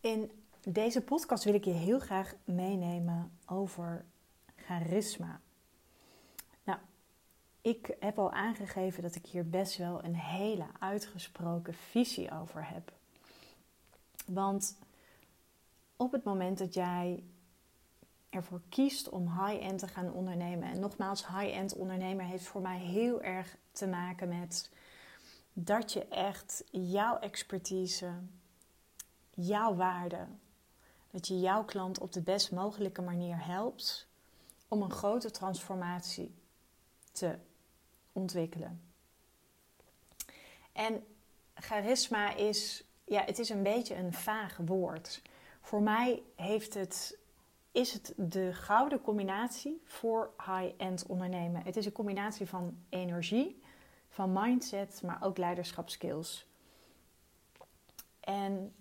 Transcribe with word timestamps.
In 0.00 0.30
deze 0.64 1.00
podcast 1.00 1.44
wil 1.44 1.54
ik 1.54 1.64
je 1.64 1.70
heel 1.70 1.98
graag 1.98 2.34
meenemen 2.44 3.38
over 3.46 4.04
charisma. 4.56 5.40
Nou, 6.64 6.78
ik 7.60 7.96
heb 8.00 8.18
al 8.18 8.32
aangegeven 8.32 9.02
dat 9.02 9.14
ik 9.14 9.26
hier 9.26 9.48
best 9.48 9.76
wel 9.76 10.04
een 10.04 10.14
hele 10.14 10.66
uitgesproken 10.78 11.74
visie 11.74 12.30
over 12.30 12.68
heb. 12.68 12.92
Want 14.26 14.78
op 15.96 16.12
het 16.12 16.24
moment 16.24 16.58
dat 16.58 16.74
jij 16.74 17.24
ervoor 18.30 18.60
kiest 18.68 19.08
om 19.08 19.44
high-end 19.44 19.78
te 19.78 19.88
gaan 19.88 20.12
ondernemen, 20.12 20.68
en 20.68 20.80
nogmaals, 20.80 21.26
high-end 21.26 21.74
ondernemer 21.74 22.24
heeft 22.24 22.46
voor 22.46 22.60
mij 22.60 22.78
heel 22.78 23.22
erg 23.22 23.56
te 23.72 23.86
maken 23.86 24.28
met 24.28 24.70
dat 25.52 25.92
je 25.92 26.08
echt 26.08 26.64
jouw 26.70 27.18
expertise, 27.18 28.12
jouw 29.46 29.74
waarde, 29.74 30.26
dat 31.10 31.26
je 31.26 31.40
jouw 31.40 31.64
klant 31.64 31.98
op 31.98 32.12
de 32.12 32.22
best 32.22 32.52
mogelijke 32.52 33.02
manier 33.02 33.44
helpt 33.44 34.08
om 34.68 34.82
een 34.82 34.90
grote 34.90 35.30
transformatie 35.30 36.34
te 37.12 37.38
ontwikkelen. 38.12 38.82
En 40.72 41.04
charisma 41.54 42.34
is, 42.34 42.84
ja, 43.04 43.24
het 43.24 43.38
is 43.38 43.48
een 43.48 43.62
beetje 43.62 43.94
een 43.94 44.12
vaag 44.12 44.56
woord. 44.56 45.22
Voor 45.60 45.82
mij 45.82 46.22
heeft 46.34 46.74
het, 46.74 47.18
is 47.72 47.92
het 47.92 48.12
de 48.16 48.52
gouden 48.54 49.00
combinatie 49.00 49.82
voor 49.84 50.30
high-end 50.36 51.06
ondernemen. 51.06 51.62
Het 51.62 51.76
is 51.76 51.86
een 51.86 51.92
combinatie 51.92 52.46
van 52.46 52.76
energie, 52.88 53.62
van 54.08 54.32
mindset, 54.32 55.02
maar 55.02 55.22
ook 55.22 55.38
leiderschapskills. 55.38 56.46
En 58.20 58.74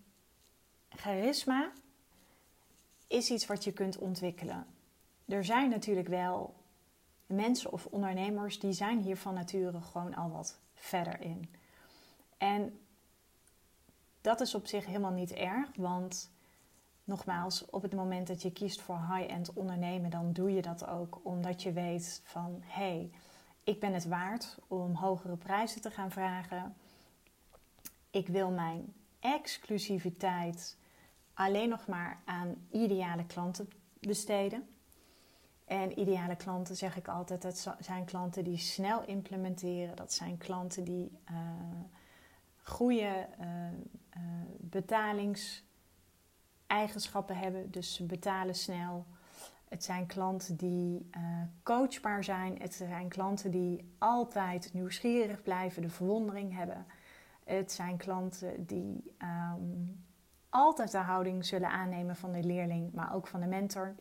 charisma 0.99 1.71
is 3.07 3.29
iets 3.29 3.45
wat 3.45 3.63
je 3.63 3.71
kunt 3.71 3.97
ontwikkelen. 3.97 4.65
Er 5.25 5.45
zijn 5.45 5.69
natuurlijk 5.69 6.07
wel 6.07 6.55
mensen 7.25 7.71
of 7.71 7.85
ondernemers 7.85 8.59
die 8.59 8.73
zijn 8.73 8.99
hier 8.99 9.17
van 9.17 9.33
nature 9.33 9.81
gewoon 9.81 10.15
al 10.15 10.31
wat 10.31 10.59
verder 10.73 11.21
in. 11.21 11.49
En 12.37 12.79
dat 14.21 14.41
is 14.41 14.55
op 14.55 14.67
zich 14.67 14.85
helemaal 14.85 15.11
niet 15.11 15.31
erg, 15.31 15.69
want 15.75 16.31
nogmaals, 17.03 17.65
op 17.65 17.81
het 17.81 17.93
moment 17.93 18.27
dat 18.27 18.41
je 18.41 18.51
kiest 18.51 18.81
voor 18.81 18.99
high-end 19.13 19.53
ondernemen, 19.53 20.09
dan 20.09 20.33
doe 20.33 20.53
je 20.53 20.61
dat 20.61 20.87
ook 20.87 21.19
omdat 21.23 21.63
je 21.63 21.71
weet 21.71 22.21
van 22.23 22.61
hé, 22.65 22.81
hey, 22.81 23.11
ik 23.63 23.79
ben 23.79 23.93
het 23.93 24.05
waard 24.05 24.57
om 24.67 24.93
hogere 24.95 25.35
prijzen 25.35 25.81
te 25.81 25.91
gaan 25.91 26.11
vragen. 26.11 26.75
Ik 28.09 28.27
wil 28.27 28.51
mijn 28.51 28.93
exclusiviteit 29.19 30.77
alleen 31.39 31.69
nog 31.69 31.87
maar 31.87 32.21
aan 32.25 32.55
ideale 32.71 33.25
klanten 33.25 33.69
besteden. 33.99 34.67
En 35.65 35.99
ideale 35.99 36.35
klanten 36.35 36.75
zeg 36.75 36.97
ik 36.97 37.07
altijd, 37.07 37.41
dat 37.41 37.75
zijn 37.79 38.05
klanten 38.05 38.43
die 38.43 38.57
snel 38.57 39.05
implementeren. 39.05 39.95
Dat 39.95 40.13
zijn 40.13 40.37
klanten 40.37 40.83
die 40.83 41.11
uh, 41.31 41.37
goede 42.63 43.27
uh, 43.39 43.45
uh, 44.17 44.23
betalingseigenschappen 44.57 47.37
hebben. 47.37 47.71
Dus 47.71 47.93
ze 47.93 48.05
betalen 48.05 48.55
snel. 48.55 49.05
Het 49.67 49.83
zijn 49.83 50.05
klanten 50.05 50.55
die 50.55 51.09
coachbaar 51.63 52.23
zijn. 52.23 52.61
Het 52.61 52.73
zijn 52.73 53.09
klanten 53.09 53.51
die 53.51 53.93
altijd 53.97 54.73
nieuwsgierig 54.73 55.43
blijven, 55.43 55.81
de 55.81 55.89
verwondering 55.89 56.55
hebben. 56.55 56.85
Het 57.43 57.71
zijn 57.71 57.97
klanten 57.97 58.65
die 58.65 59.15
um, 59.53 60.07
altijd 60.49 60.91
de 60.91 60.97
houding 60.97 61.45
zullen 61.45 61.69
aannemen 61.69 62.15
van 62.15 62.31
de 62.31 62.43
leerling, 62.43 62.93
maar 62.93 63.15
ook 63.15 63.27
van 63.27 63.39
de 63.39 63.45
mentor. 63.45 63.95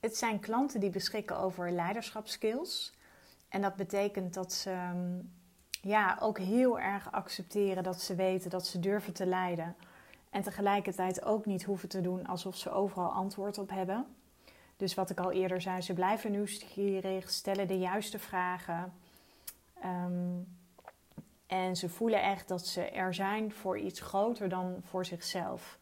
Het 0.00 0.16
zijn 0.16 0.40
klanten 0.40 0.80
die 0.80 0.90
beschikken 0.90 1.38
over 1.38 1.70
leiderschapskills. 1.70 2.92
En 3.48 3.62
dat 3.62 3.76
betekent 3.76 4.34
dat 4.34 4.52
ze 4.52 4.70
ehm, 4.70 5.18
ja, 5.80 6.16
ook 6.20 6.38
heel 6.38 6.80
erg 6.80 7.12
accepteren 7.12 7.82
dat 7.82 8.00
ze 8.00 8.14
weten 8.14 8.50
dat 8.50 8.66
ze 8.66 8.80
durven 8.80 9.12
te 9.12 9.26
leiden. 9.26 9.76
En 10.30 10.42
tegelijkertijd 10.42 11.24
ook 11.24 11.46
niet 11.46 11.64
hoeven 11.64 11.88
te 11.88 12.00
doen 12.00 12.26
alsof 12.26 12.56
ze 12.56 12.70
overal 12.70 13.10
antwoord 13.10 13.58
op 13.58 13.70
hebben. 13.70 14.06
Dus 14.76 14.94
wat 14.94 15.10
ik 15.10 15.20
al 15.20 15.32
eerder 15.32 15.60
zei, 15.60 15.80
ze 15.80 15.92
blijven 15.92 16.30
nieuwsgierig, 16.30 17.30
stellen 17.30 17.68
de 17.68 17.78
juiste 17.78 18.18
vragen. 18.18 18.92
Um, 19.84 20.46
en 21.46 21.76
ze 21.76 21.88
voelen 21.88 22.22
echt 22.22 22.48
dat 22.48 22.66
ze 22.66 22.82
er 22.82 23.14
zijn 23.14 23.52
voor 23.52 23.78
iets 23.78 24.00
groter 24.00 24.48
dan 24.48 24.76
voor 24.82 25.04
zichzelf. 25.04 25.78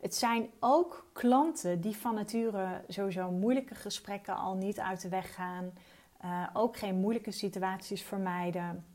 Het 0.00 0.14
zijn 0.14 0.50
ook 0.60 1.06
klanten 1.12 1.80
die 1.80 1.96
van 1.96 2.14
nature 2.14 2.84
sowieso 2.88 3.30
moeilijke 3.30 3.74
gesprekken 3.74 4.36
al 4.36 4.54
niet 4.54 4.80
uit 4.80 5.00
de 5.00 5.08
weg 5.08 5.34
gaan. 5.34 5.72
Uh, 6.24 6.46
ook 6.52 6.76
geen 6.76 6.94
moeilijke 6.94 7.30
situaties 7.30 8.02
vermijden. 8.02 8.86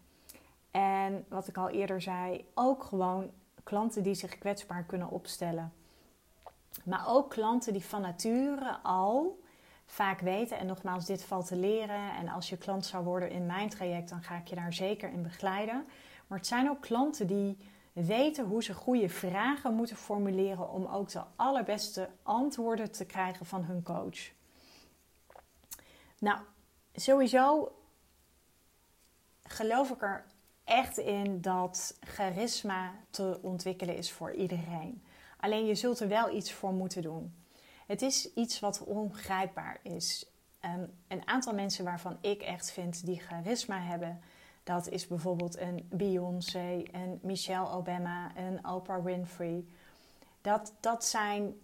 En 0.72 1.26
wat 1.28 1.48
ik 1.48 1.58
al 1.58 1.70
eerder 1.70 2.02
zei, 2.02 2.46
ook 2.54 2.84
gewoon 2.84 3.32
klanten 3.64 4.04
die 4.04 4.14
zich 4.14 4.38
kwetsbaar 4.38 4.84
kunnen 4.84 5.10
opstellen. 5.10 5.74
Maar 6.84 7.04
ook 7.08 7.30
klanten 7.30 7.74
die 7.74 7.86
van 7.86 8.02
nature 8.02 8.78
al 8.84 9.40
vaak 9.92 10.20
weten. 10.20 10.58
En 10.58 10.66
nogmaals, 10.66 11.06
dit 11.06 11.24
valt 11.24 11.48
te 11.48 11.56
leren. 11.56 12.16
En 12.16 12.28
als 12.28 12.50
je 12.50 12.58
klant 12.58 12.86
zou 12.86 13.04
worden 13.04 13.30
in 13.30 13.46
mijn 13.46 13.70
traject, 13.70 14.10
dan 14.10 14.24
ga 14.24 14.36
ik 14.36 14.48
je 14.48 14.56
daar 14.56 14.74
zeker 14.74 15.10
in 15.10 15.24
begeleiden. 15.24 15.86
Maar 16.28 16.38
het 16.38 16.48
zijn 16.48 16.70
ook 16.70 16.82
klanten 16.82 17.28
die 17.28 17.58
weten 17.94 18.46
hoe 18.46 18.64
ze 18.64 18.74
goede 18.74 19.10
vragen 19.10 19.74
moeten 19.74 19.96
formuleren 19.96 20.70
om 20.70 20.86
ook 20.86 21.10
de 21.10 21.24
allerbeste 21.36 22.10
antwoorden 22.24 22.92
te 22.92 23.06
krijgen 23.06 23.46
van 23.46 23.64
hun 23.64 23.84
coach. 23.84 24.32
Nou, 26.20 26.40
sowieso 26.94 27.76
geloof 29.44 29.90
ik 29.90 30.02
er 30.02 30.26
echt 30.64 30.98
in 30.98 31.42
dat 31.42 31.98
charisma 32.00 32.92
te 33.10 33.40
ontwikkelen 33.42 33.96
is 33.96 34.12
voor 34.12 34.34
iedereen. 34.34 35.04
Alleen 35.40 35.66
je 35.66 35.76
zult 35.76 36.00
er 36.00 36.08
wel 36.08 36.36
iets 36.36 36.54
voor 36.54 36.74
moeten 36.74 37.02
doen. 37.02 37.41
Het 37.92 38.02
is 38.02 38.34
iets 38.34 38.60
wat 38.60 38.84
ongrijpbaar 38.84 39.80
is. 39.82 40.32
Um, 40.66 40.94
een 41.08 41.28
aantal 41.28 41.54
mensen 41.54 41.86
waarvan 41.86 42.18
ik 42.22 42.42
echt 42.42 42.72
vind 42.72 43.06
die 43.06 43.20
charisma 43.20 43.80
hebben, 43.80 44.22
dat 44.64 44.90
is 44.90 45.08
bijvoorbeeld 45.08 45.58
een 45.58 45.88
Beyoncé, 45.90 46.84
een 46.92 47.20
Michelle 47.22 47.70
Obama, 47.70 48.32
een 48.36 48.68
Oprah 48.68 49.04
Winfrey. 49.04 49.66
Dat, 50.42 50.74
dat 50.80 51.06
zijn 51.06 51.60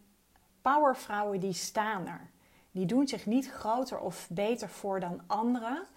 powervrouwen 0.62 1.40
die 1.40 1.54
staan 1.54 2.08
er. 2.08 2.30
Die 2.72 2.86
doen 2.86 3.08
zich 3.08 3.26
niet 3.26 3.52
groter 3.52 4.00
of 4.00 4.28
beter 4.32 4.70
voor 4.70 5.00
dan 5.00 5.22
anderen. 5.28 5.88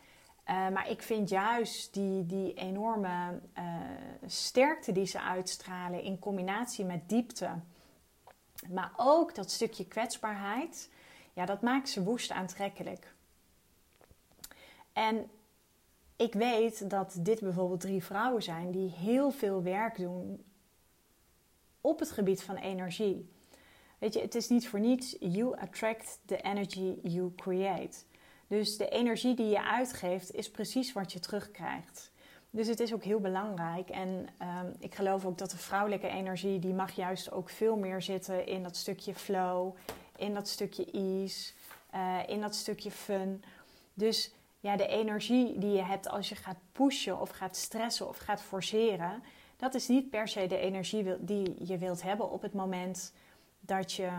Uh, 0.46 0.68
maar 0.68 0.90
ik 0.90 1.02
vind 1.02 1.28
juist 1.28 1.94
die, 1.94 2.26
die 2.26 2.54
enorme 2.54 3.40
uh, 3.58 3.64
sterkte 4.26 4.92
die 4.92 5.06
ze 5.06 5.20
uitstralen 5.20 6.02
in 6.02 6.18
combinatie 6.18 6.84
met 6.84 7.08
diepte 7.08 7.50
maar 8.68 8.92
ook 8.96 9.34
dat 9.34 9.50
stukje 9.50 9.86
kwetsbaarheid, 9.86 10.90
ja, 11.32 11.46
dat 11.46 11.62
maakt 11.62 11.88
ze 11.88 12.02
woest 12.02 12.30
aantrekkelijk. 12.30 13.14
En 14.92 15.30
ik 16.16 16.32
weet 16.32 16.90
dat 16.90 17.16
dit 17.18 17.40
bijvoorbeeld 17.40 17.80
drie 17.80 18.04
vrouwen 18.04 18.42
zijn 18.42 18.70
die 18.70 18.90
heel 18.90 19.30
veel 19.30 19.62
werk 19.62 19.96
doen 19.96 20.44
op 21.80 21.98
het 21.98 22.10
gebied 22.10 22.42
van 22.42 22.56
energie. 22.56 23.30
Weet 23.98 24.14
je, 24.14 24.20
het 24.20 24.34
is 24.34 24.48
niet 24.48 24.68
voor 24.68 24.80
niets, 24.80 25.16
you 25.20 25.58
attract 25.58 26.20
the 26.24 26.36
energy 26.36 26.94
you 27.02 27.34
create. 27.34 27.98
Dus 28.46 28.76
de 28.76 28.88
energie 28.88 29.34
die 29.34 29.48
je 29.48 29.62
uitgeeft 29.62 30.32
is 30.32 30.50
precies 30.50 30.92
wat 30.92 31.12
je 31.12 31.18
terugkrijgt. 31.18 32.10
Dus 32.50 32.66
het 32.66 32.80
is 32.80 32.94
ook 32.94 33.04
heel 33.04 33.20
belangrijk. 33.20 33.88
En 33.88 34.08
um, 34.08 34.74
ik 34.78 34.94
geloof 34.94 35.24
ook 35.24 35.38
dat 35.38 35.50
de 35.50 35.56
vrouwelijke 35.56 36.08
energie, 36.08 36.58
die 36.58 36.74
mag 36.74 36.90
juist 36.90 37.32
ook 37.32 37.50
veel 37.50 37.76
meer 37.76 38.02
zitten 38.02 38.46
in 38.46 38.62
dat 38.62 38.76
stukje 38.76 39.14
flow, 39.14 39.76
in 40.16 40.34
dat 40.34 40.48
stukje 40.48 40.84
ease, 40.90 41.52
uh, 41.94 42.18
in 42.26 42.40
dat 42.40 42.54
stukje 42.54 42.90
fun. 42.90 43.42
Dus 43.94 44.34
ja, 44.60 44.76
de 44.76 44.86
energie 44.86 45.58
die 45.58 45.72
je 45.72 45.82
hebt 45.82 46.08
als 46.08 46.28
je 46.28 46.34
gaat 46.34 46.58
pushen 46.72 47.20
of 47.20 47.30
gaat 47.30 47.56
stressen 47.56 48.08
of 48.08 48.18
gaat 48.18 48.42
forceren, 48.42 49.22
dat 49.56 49.74
is 49.74 49.88
niet 49.88 50.10
per 50.10 50.28
se 50.28 50.46
de 50.46 50.58
energie 50.58 51.24
die 51.24 51.66
je 51.66 51.78
wilt 51.78 52.02
hebben 52.02 52.30
op 52.30 52.42
het 52.42 52.52
moment 52.52 53.12
dat 53.60 53.92
je, 53.92 54.10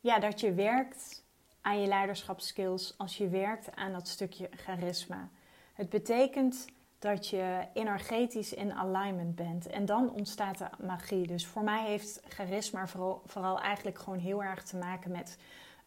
ja, 0.00 0.18
dat 0.18 0.40
je 0.40 0.54
werkt 0.54 1.24
aan 1.60 1.80
je 1.80 1.86
leiderschapskills, 1.86 2.94
als 2.98 3.16
je 3.16 3.28
werkt 3.28 3.76
aan 3.76 3.92
dat 3.92 4.08
stukje 4.08 4.48
charisma. 4.50 5.28
Het 5.76 5.88
betekent 5.88 6.64
dat 6.98 7.28
je 7.28 7.66
energetisch 7.72 8.52
in 8.52 8.72
alignment 8.72 9.34
bent 9.34 9.66
en 9.66 9.84
dan 9.84 10.10
ontstaat 10.10 10.58
de 10.58 10.68
magie. 10.86 11.26
Dus 11.26 11.46
voor 11.46 11.62
mij 11.62 11.84
heeft 11.84 12.20
charisma 12.28 12.86
vooral, 12.86 13.22
vooral 13.26 13.60
eigenlijk 13.60 13.98
gewoon 13.98 14.18
heel 14.18 14.42
erg 14.42 14.62
te 14.62 14.76
maken 14.76 15.10
met 15.10 15.38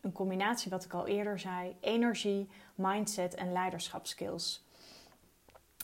een 0.02 0.12
combinatie, 0.12 0.72
wat 0.72 0.86
ik 0.86 0.94
al 0.94 1.08
eerder 1.08 1.40
zei: 1.40 1.76
energie, 1.80 2.50
mindset 2.76 3.36
en 3.36 3.52
leiderschapskills. 3.52 4.66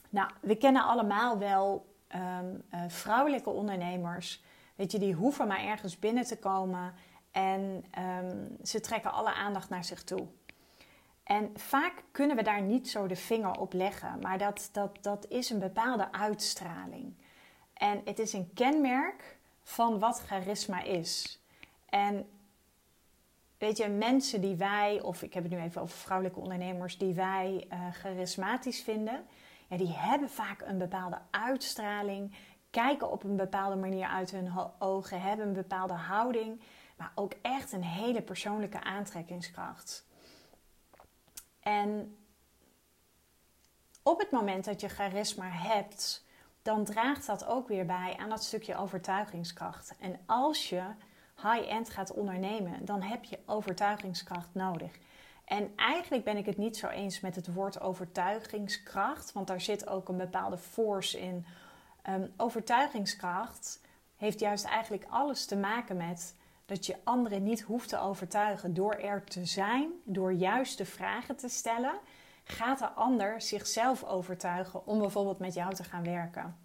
Nou, 0.10 0.30
we 0.42 0.56
kennen 0.56 0.84
allemaal 0.84 1.38
wel 1.38 1.94
ehm, 2.07 2.56
eh, 2.69 2.81
vrouwelijke 2.88 3.50
ondernemers, 3.50 4.44
weet 4.75 4.92
je, 4.92 5.00
die 5.00 5.13
hoeven 5.13 5.48
maar 5.48 5.63
ergens 5.63 6.00
binnen 6.00 6.24
te 6.24 6.38
komen 6.38 6.94
en 7.31 7.86
ehm, 7.92 8.48
ze 8.63 8.80
trekken 8.80 9.12
alle 9.12 9.34
aandacht 9.34 9.69
naar 9.69 9.84
zich 9.84 10.04
toe. 10.04 10.28
En 11.25 11.51
vaak 11.56 12.04
kunnen 12.12 12.36
we 12.36 12.44
daar 12.44 12.62
niet 12.62 12.89
zo 12.89 13.07
de 13.07 13.16
vinger 13.16 13.60
op 13.60 13.74
leggen, 13.74 14.19
maar 14.22 14.38
dat, 14.38 14.69
dat, 14.72 14.98
dat 15.01 15.25
is 15.27 15.50
een 15.50 15.60
bepaalde 15.60 16.12
uitstraling. 16.12 17.13
En 17.74 18.01
het 18.06 18.19
is 18.19 18.33
een 18.33 18.54
kenmerk 18.54 19.38
van 19.63 20.00
wat 20.00 20.19
charisma 20.19 20.83
is. 20.83 21.42
En 21.89 22.30
weet 23.57 23.77
je, 23.77 23.88
mensen 23.88 24.42
die 24.42 24.56
wij, 24.56 25.01
of 25.01 25.22
ik 25.22 25.33
heb 25.33 25.44
het 25.44 25.51
nu 25.51 25.60
even 25.60 25.81
over 25.81 25.98
vrouwelijke 25.98 26.39
ondernemers, 26.39 26.98
die 26.98 27.13
wij 27.13 27.68
uh, 27.71 27.80
charismatisch 27.92 28.81
vinden, 28.81 29.25
ja, 29.68 29.78
die 29.78 29.94
hebben 29.94 30.30
vaak 30.30 30.62
een 30.62 30.78
bepaalde 30.78 31.19
uitstraling, 31.31 32.36
kijken 32.69 33.12
op 33.12 33.24
een 33.24 33.36
bepaalde 33.36 33.75
manier 33.75 34.07
uit 34.07 34.31
hun 34.31 34.51
ogen, 34.80 35.21
hebben 35.21 35.48
een 35.48 35.54
bepaalde 35.54 35.94
houding, 35.94 36.62
maar 36.98 37.12
ook 37.16 37.33
echt 37.42 37.71
een 37.71 37.83
hele 37.83 38.21
persoonlijke 38.21 38.83
aantrekkingskracht. 38.83 40.06
En 41.66 42.18
op 44.04 44.20
het 44.20 44.32
moment 44.32 44.66
dat 44.66 44.82
je 44.82 44.88
charisma 44.88 45.50
hebt, 45.50 46.26
dan 46.62 46.86
draagt 46.86 47.26
dat 47.26 47.46
ook 47.46 47.68
weer 47.68 47.86
bij 47.86 48.16
aan 48.18 48.30
dat 48.30 48.44
stukje 48.44 48.76
overtuigingskracht. 48.76 49.96
En 50.00 50.20
als 50.26 50.70
je 50.70 50.84
high-end 51.36 51.90
gaat 51.90 52.14
ondernemen, 52.14 52.86
dan 52.86 53.02
heb 53.02 53.24
je 53.24 53.40
overtuigingskracht 53.46 54.50
nodig. 54.52 54.92
En 55.46 55.72
eigenlijk 55.76 56.24
ben 56.24 56.38
ik 56.38 56.46
het 56.46 56.58
niet 56.58 56.78
zo 56.78 56.88
eens 56.88 57.20
met 57.20 57.36
het 57.36 57.54
woord 57.54 57.80
overtuigingskracht, 57.80 59.32
want 59.32 59.48
daar 59.48 59.62
zit 59.62 59.88
ook 59.88 60.10
een 60.10 60.18
bepaalde 60.18 60.58
force 60.58 61.20
in. 61.20 61.46
Um, 62.10 62.34
overtuigingskracht 62.38 63.82
heeft 64.16 64.40
juist 64.40 64.66
eigenlijk 64.66 65.06
alles 65.10 65.46
te 65.46 65.56
maken 65.56 65.98
met 65.98 66.36
dat 66.66 66.86
je 66.86 66.96
anderen 67.04 67.44
niet 67.44 67.62
hoeft 67.62 67.90
te 67.90 68.00
overtuigen 68.00 68.74
door 68.74 68.94
er 68.94 69.24
te 69.24 69.46
zijn, 69.46 69.92
door 70.04 70.34
juiste 70.34 70.86
vragen 70.86 71.36
te 71.36 71.50
stellen. 71.50 72.00
Gaat 72.44 72.80
de 72.80 72.90
ander 72.90 73.42
zichzelf 73.42 74.04
overtuigen 74.04 74.88
om 74.88 75.00
bijvoorbeeld 75.00 75.40
met 75.40 75.54
jou 75.54 75.74
te 75.74 75.84
gaan 75.84 76.04
werken? 76.04 76.58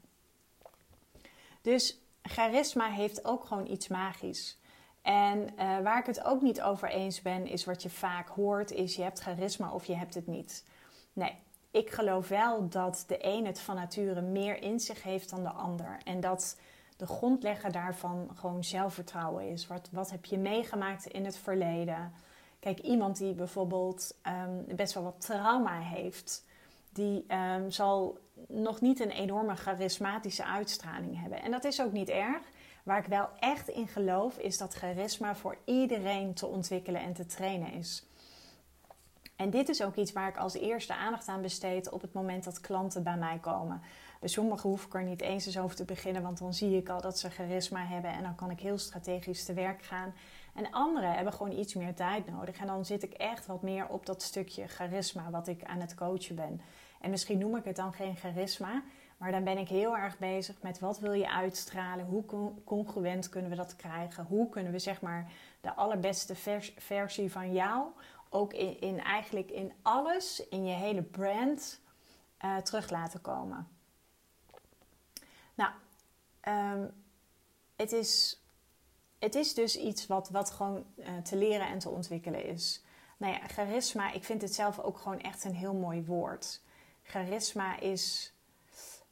Dus 1.63 1.99
charisma 2.23 2.91
heeft 2.91 3.25
ook 3.25 3.45
gewoon 3.45 3.67
iets 3.67 3.89
magisch. 3.89 4.59
En 5.03 5.39
uh, 5.39 5.79
waar 5.79 5.99
ik 5.99 6.07
het 6.07 6.25
ook 6.25 6.43
niet 6.43 6.63
over 6.63 6.89
eens 6.89 7.23
ben, 7.23 7.47
is 7.47 7.65
wat 7.65 7.83
je 7.83 7.91
vaak 7.91 8.29
hoort, 8.29 8.71
is 8.71 8.97
je 8.97 9.03
hebt 9.03 9.21
charisma 9.21 9.73
of 9.73 9.85
je 9.85 9.95
hebt 9.95 10.15
het 10.15 10.27
niet. 10.27 10.65
Nee, 11.13 11.35
ik 11.71 11.91
geloof 11.91 12.29
wel 12.29 12.69
dat 12.69 13.05
de 13.07 13.27
een 13.27 13.47
het 13.47 13.61
van 13.61 13.75
nature 13.75 14.21
meer 14.21 14.63
in 14.63 14.81
zich 14.81 15.03
heeft 15.03 15.31
dan 15.31 15.43
de 15.43 15.51
ander. 15.51 15.99
En 16.05 16.21
dat 16.21 16.57
de 17.01 17.07
grondlegger 17.07 17.73
daarvan 17.73 18.31
gewoon 18.35 18.65
zelfvertrouwen 18.65 19.49
is. 19.49 19.67
Wat, 19.67 19.89
wat 19.93 20.11
heb 20.11 20.25
je 20.25 20.39
meegemaakt 20.39 21.07
in 21.07 21.25
het 21.25 21.39
verleden? 21.39 22.13
Kijk, 22.59 22.79
iemand 22.79 23.17
die 23.19 23.35
bijvoorbeeld 23.35 24.15
um, 24.27 24.77
best 24.77 24.95
wel 24.95 25.03
wat 25.03 25.21
trauma 25.21 25.79
heeft, 25.79 26.45
die 26.93 27.25
um, 27.29 27.71
zal 27.71 28.19
nog 28.49 28.81
niet 28.81 29.01
een 29.01 29.11
enorme 29.11 29.57
charismatische 29.57 30.45
uitstraling 30.45 31.21
hebben. 31.21 31.43
En 31.43 31.51
dat 31.51 31.65
is 31.65 31.83
ook 31.83 31.93
niet 31.93 32.09
erg. 32.09 32.43
Waar 32.83 32.99
ik 32.99 33.07
wel 33.07 33.29
echt 33.39 33.69
in 33.69 33.89
geloof, 33.89 34.39
is 34.39 34.59
dat 34.59 34.75
charisma 34.75 35.35
voor 35.35 35.57
iedereen 35.65 36.35
te 36.35 36.47
ontwikkelen 36.47 37.01
en 37.01 37.13
te 37.13 37.27
trainen 37.27 37.73
is. 37.73 38.07
En 39.37 39.51
dit 39.51 39.69
is 39.69 39.83
ook 39.83 39.97
iets 39.97 40.13
waar 40.13 40.29
ik 40.29 40.37
als 40.37 40.55
eerste 40.55 40.95
aandacht 40.95 41.29
aan 41.29 41.43
besteed 41.43 41.91
op 41.91 42.01
het 42.01 42.13
moment 42.13 42.45
dat 42.45 42.61
klanten 42.61 43.03
bij 43.03 43.17
mij 43.17 43.39
komen. 43.39 43.83
Bij 44.21 44.29
sommigen 44.29 44.69
hoef 44.69 44.85
ik 44.85 44.95
er 44.95 45.03
niet 45.03 45.21
eens 45.21 45.47
eens 45.47 45.59
over 45.59 45.77
te 45.77 45.85
beginnen, 45.85 46.23
want 46.23 46.39
dan 46.39 46.55
zie 46.55 46.77
ik 46.77 46.89
al 46.89 47.01
dat 47.01 47.19
ze 47.19 47.31
charisma 47.31 47.87
hebben 47.87 48.11
en 48.11 48.23
dan 48.23 48.35
kan 48.35 48.51
ik 48.51 48.61
heel 48.61 48.79
strategisch 48.79 49.45
te 49.45 49.53
werk 49.53 49.83
gaan. 49.83 50.15
En 50.55 50.71
anderen 50.71 51.13
hebben 51.13 51.33
gewoon 51.33 51.59
iets 51.59 51.75
meer 51.75 51.95
tijd 51.95 52.31
nodig. 52.31 52.59
En 52.59 52.67
dan 52.67 52.85
zit 52.85 53.03
ik 53.03 53.13
echt 53.13 53.47
wat 53.47 53.63
meer 53.63 53.89
op 53.89 54.07
dat 54.07 54.23
stukje 54.23 54.67
charisma 54.67 55.31
wat 55.31 55.49
ik 55.49 55.65
aan 55.65 55.81
het 55.81 55.95
coachen 55.95 56.37
ben. 56.37 56.61
En 57.01 57.11
misschien 57.11 57.39
noem 57.39 57.57
ik 57.57 57.65
het 57.65 57.77
dan 57.77 57.93
geen 57.93 58.17
charisma, 58.17 58.83
maar 59.17 59.31
dan 59.31 59.45
ben 59.45 59.59
ik 59.59 59.69
heel 59.69 59.97
erg 59.97 60.19
bezig 60.19 60.63
met 60.63 60.79
wat 60.79 60.99
wil 60.99 61.13
je 61.13 61.31
uitstralen, 61.31 62.07
hoe 62.07 62.25
congruent 62.65 63.29
kunnen 63.29 63.51
we 63.51 63.57
dat 63.57 63.77
krijgen, 63.77 64.25
hoe 64.25 64.49
kunnen 64.49 64.73
we 64.73 64.79
zeg 64.79 65.01
maar 65.01 65.33
de 65.61 65.75
allerbeste 65.75 66.35
versie 66.77 67.33
van 67.33 67.53
jou 67.53 67.87
ook 68.29 68.53
in, 68.53 69.01
eigenlijk 69.01 69.51
in 69.51 69.73
alles, 69.83 70.49
in 70.49 70.65
je 70.65 70.75
hele 70.75 71.03
brand, 71.03 71.81
uh, 72.45 72.57
terug 72.57 72.91
laten 72.91 73.21
komen. 73.21 73.69
Nou, 75.61 75.73
ehm, 76.41 76.87
het, 77.77 77.93
is, 77.93 78.43
het 79.19 79.35
is 79.35 79.55
dus 79.55 79.77
iets 79.77 80.07
wat, 80.07 80.29
wat 80.31 80.51
gewoon 80.51 80.85
uh, 80.97 81.17
te 81.17 81.37
leren 81.37 81.67
en 81.67 81.79
te 81.79 81.89
ontwikkelen 81.89 82.45
is. 82.45 82.85
Nou 83.17 83.33
ja, 83.33 83.41
charisma, 83.47 84.13
ik 84.13 84.25
vind 84.25 84.43
het 84.43 84.55
zelf 84.55 84.79
ook 84.79 84.99
gewoon 84.99 85.21
echt 85.21 85.45
een 85.45 85.55
heel 85.55 85.75
mooi 85.75 86.05
woord. 86.05 86.61
Charisma 87.03 87.79
is, 87.79 88.33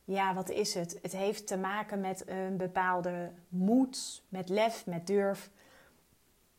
ja, 0.04 0.34
wat 0.34 0.50
is 0.50 0.74
het? 0.74 0.98
Het 1.02 1.12
heeft 1.12 1.46
te 1.46 1.56
maken 1.56 2.00
met 2.00 2.28
een 2.28 2.56
bepaalde 2.56 3.32
moed, 3.48 4.22
met 4.28 4.48
lef, 4.48 4.86
met 4.86 5.06
durf, 5.06 5.50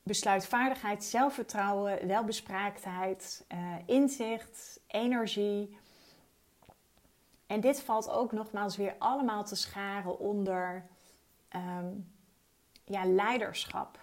besluitvaardigheid, 0.04 1.04
zelfvertrouwen, 1.04 2.08
welbespraaktheid, 2.08 3.46
uh, 3.54 3.76
inzicht, 3.86 4.80
energie. 4.88 5.78
En 7.50 7.60
dit 7.60 7.82
valt 7.82 8.10
ook 8.10 8.32
nogmaals 8.32 8.78
weer 8.78 8.96
allemaal 9.00 9.44
te 9.44 9.56
scharen 9.56 10.20
onder 10.20 10.86
um, 11.56 12.12
ja, 12.86 13.06
leiderschap. 13.06 14.00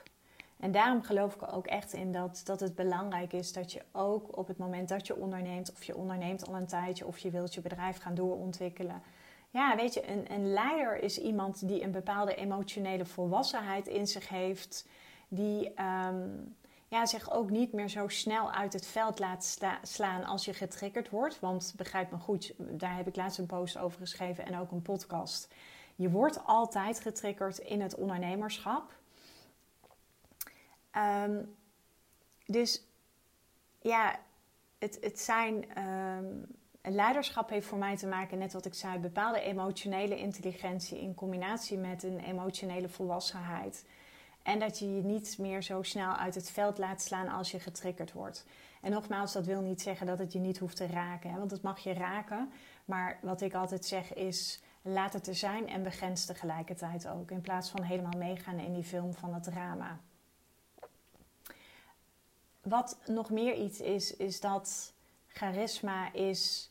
En 0.56 0.72
daarom 0.72 1.02
geloof 1.02 1.34
ik 1.34 1.52
ook 1.52 1.66
echt 1.66 1.93
in 1.93 2.12
dat, 2.12 2.40
dat 2.44 2.60
het 2.60 2.75
belangrijk 2.75 3.32
is 3.32 3.52
dat 3.52 3.72
je 3.72 3.82
ook 3.93 4.37
op 4.37 4.46
het 4.46 4.58
moment 4.58 4.88
dat 4.88 5.06
je 5.06 5.16
onderneemt, 5.16 5.72
of 5.72 5.84
je 5.84 5.96
onderneemt 5.96 6.46
al 6.46 6.54
een 6.54 6.66
tijdje, 6.66 7.06
of 7.06 7.19
je 7.19 7.31
wilt 7.31 7.54
je 7.54 7.60
bedrijf 7.60 7.98
gaan 7.98 8.14
doorontwikkelen. 8.14 9.02
Ja, 9.50 9.76
weet 9.76 9.94
je, 9.94 10.10
een, 10.10 10.32
een 10.32 10.52
leider 10.52 11.02
is 11.02 11.19
iemand 11.19 11.69
die 11.69 11.82
een 11.82 11.90
bepaalde 11.90 12.34
emotionele 12.34 13.04
volwassenheid 13.04 13.87
in 13.87 14.06
zich 14.06 14.28
heeft, 14.28 14.88
die 15.28 15.72
um, 15.82 16.56
ja, 16.88 17.06
zich 17.06 17.30
ook 17.30 17.50
niet 17.50 17.72
meer 17.72 17.88
zo 17.88 18.08
snel 18.08 18.52
uit 18.52 18.72
het 18.72 18.86
veld 18.86 19.18
laat 19.18 19.58
slaan 19.82 20.24
als 20.24 20.44
je 20.44 20.54
getriggerd 20.54 21.10
wordt. 21.10 21.40
Want 21.40 21.74
begrijp 21.76 22.10
me 22.10 22.18
goed, 22.18 22.52
daar 22.56 22.96
heb 22.96 23.06
ik 23.06 23.16
laatst 23.16 23.38
een 23.38 23.46
post 23.46 23.78
over 23.78 23.98
geschreven 23.98 24.46
en 24.46 24.58
ook 24.58 24.70
een 24.70 24.82
podcast. 24.82 25.54
Je 25.94 26.10
wordt 26.10 26.44
altijd 26.44 27.00
getriggerd 27.00 27.58
in 27.58 27.80
het 27.80 27.94
ondernemerschap. 27.94 28.94
Um, 31.25 31.56
dus 32.46 32.82
ja, 33.80 34.18
het, 34.78 34.99
het 35.00 35.20
zijn. 35.20 35.82
Um, 35.82 36.46
leiderschap 36.88 37.50
heeft 37.50 37.66
voor 37.66 37.78
mij 37.78 37.96
te 37.96 38.06
maken, 38.06 38.38
net 38.38 38.52
wat 38.52 38.64
ik 38.64 38.75
zei, 38.75 38.99
bepaalde 38.99 39.40
emotionele 39.40 40.18
intelligentie 40.18 41.00
in 41.00 41.14
combinatie 41.14 41.78
met 41.78 42.02
een 42.02 42.20
emotionele 42.20 42.88
volwassenheid. 42.88 43.84
En 44.46 44.58
dat 44.58 44.78
je 44.78 44.94
je 44.94 45.02
niet 45.02 45.38
meer 45.38 45.62
zo 45.62 45.82
snel 45.82 46.12
uit 46.12 46.34
het 46.34 46.50
veld 46.50 46.78
laat 46.78 47.02
slaan 47.02 47.28
als 47.28 47.50
je 47.50 47.60
getriggerd 47.60 48.12
wordt. 48.12 48.44
En 48.80 48.90
nogmaals, 48.90 49.32
dat 49.32 49.46
wil 49.46 49.60
niet 49.60 49.82
zeggen 49.82 50.06
dat 50.06 50.18
het 50.18 50.32
je 50.32 50.38
niet 50.38 50.58
hoeft 50.58 50.76
te 50.76 50.86
raken. 50.86 51.30
Hè? 51.30 51.38
Want 51.38 51.50
het 51.50 51.62
mag 51.62 51.78
je 51.78 51.92
raken. 51.92 52.52
Maar 52.84 53.18
wat 53.22 53.40
ik 53.40 53.54
altijd 53.54 53.84
zeg 53.84 54.14
is, 54.14 54.60
laat 54.82 55.12
het 55.12 55.26
er 55.26 55.34
zijn 55.34 55.68
en 55.68 55.82
begrens 55.82 56.24
tegelijkertijd 56.24 57.08
ook. 57.08 57.30
In 57.30 57.40
plaats 57.40 57.70
van 57.70 57.82
helemaal 57.82 58.18
meegaan 58.18 58.58
in 58.58 58.72
die 58.72 58.84
film 58.84 59.14
van 59.14 59.34
het 59.34 59.42
drama. 59.42 60.00
Wat 62.62 62.98
nog 63.06 63.30
meer 63.30 63.54
iets 63.54 63.80
is, 63.80 64.16
is 64.16 64.40
dat 64.40 64.92
charisma 65.26 66.12
is... 66.12 66.70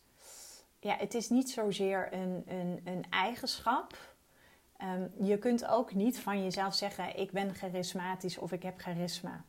Ja, 0.80 0.96
het 0.98 1.14
is 1.14 1.30
niet 1.30 1.50
zozeer 1.50 2.14
een, 2.14 2.44
een, 2.48 2.82
een 2.84 3.06
eigenschap 3.10 4.15
Ehm, 4.86 5.26
je 5.26 5.38
kunt 5.38 5.66
ook 5.66 5.94
niet 5.94 6.20
van 6.20 6.44
jezelf 6.44 6.74
zeggen: 6.74 7.20
ik 7.20 7.32
ben 7.32 7.56
charismatisch 7.56 8.38
of 8.38 8.52
ik 8.52 8.64
heb 8.64 8.80
charisma. 8.80 9.44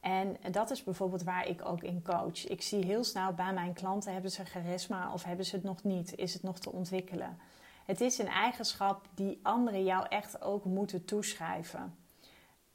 En 0.00 0.36
dat 0.50 0.70
is 0.70 0.84
bijvoorbeeld 0.84 1.22
waar 1.22 1.48
ik 1.48 1.64
ook 1.64 1.82
in 1.82 2.02
coach. 2.02 2.46
Ik 2.46 2.62
zie 2.62 2.84
heel 2.84 3.04
snel 3.04 3.32
bij 3.32 3.52
mijn 3.52 3.72
klanten: 3.72 4.12
hebben 4.12 4.30
ze 4.30 4.44
charisma 4.44 5.12
of 5.12 5.24
hebben 5.24 5.46
ze 5.46 5.54
het 5.54 5.64
nog 5.64 5.82
niet? 5.82 6.14
Is 6.14 6.32
het 6.32 6.42
nog 6.42 6.58
te 6.58 6.72
ontwikkelen? 6.72 7.38
Het 7.84 8.00
is 8.00 8.18
een 8.18 8.28
eigenschap 8.28 9.08
die 9.14 9.40
anderen 9.42 9.84
jou 9.84 10.06
echt 10.08 10.42
ook 10.42 10.64
moeten 10.64 11.04
toeschrijven. 11.04 11.96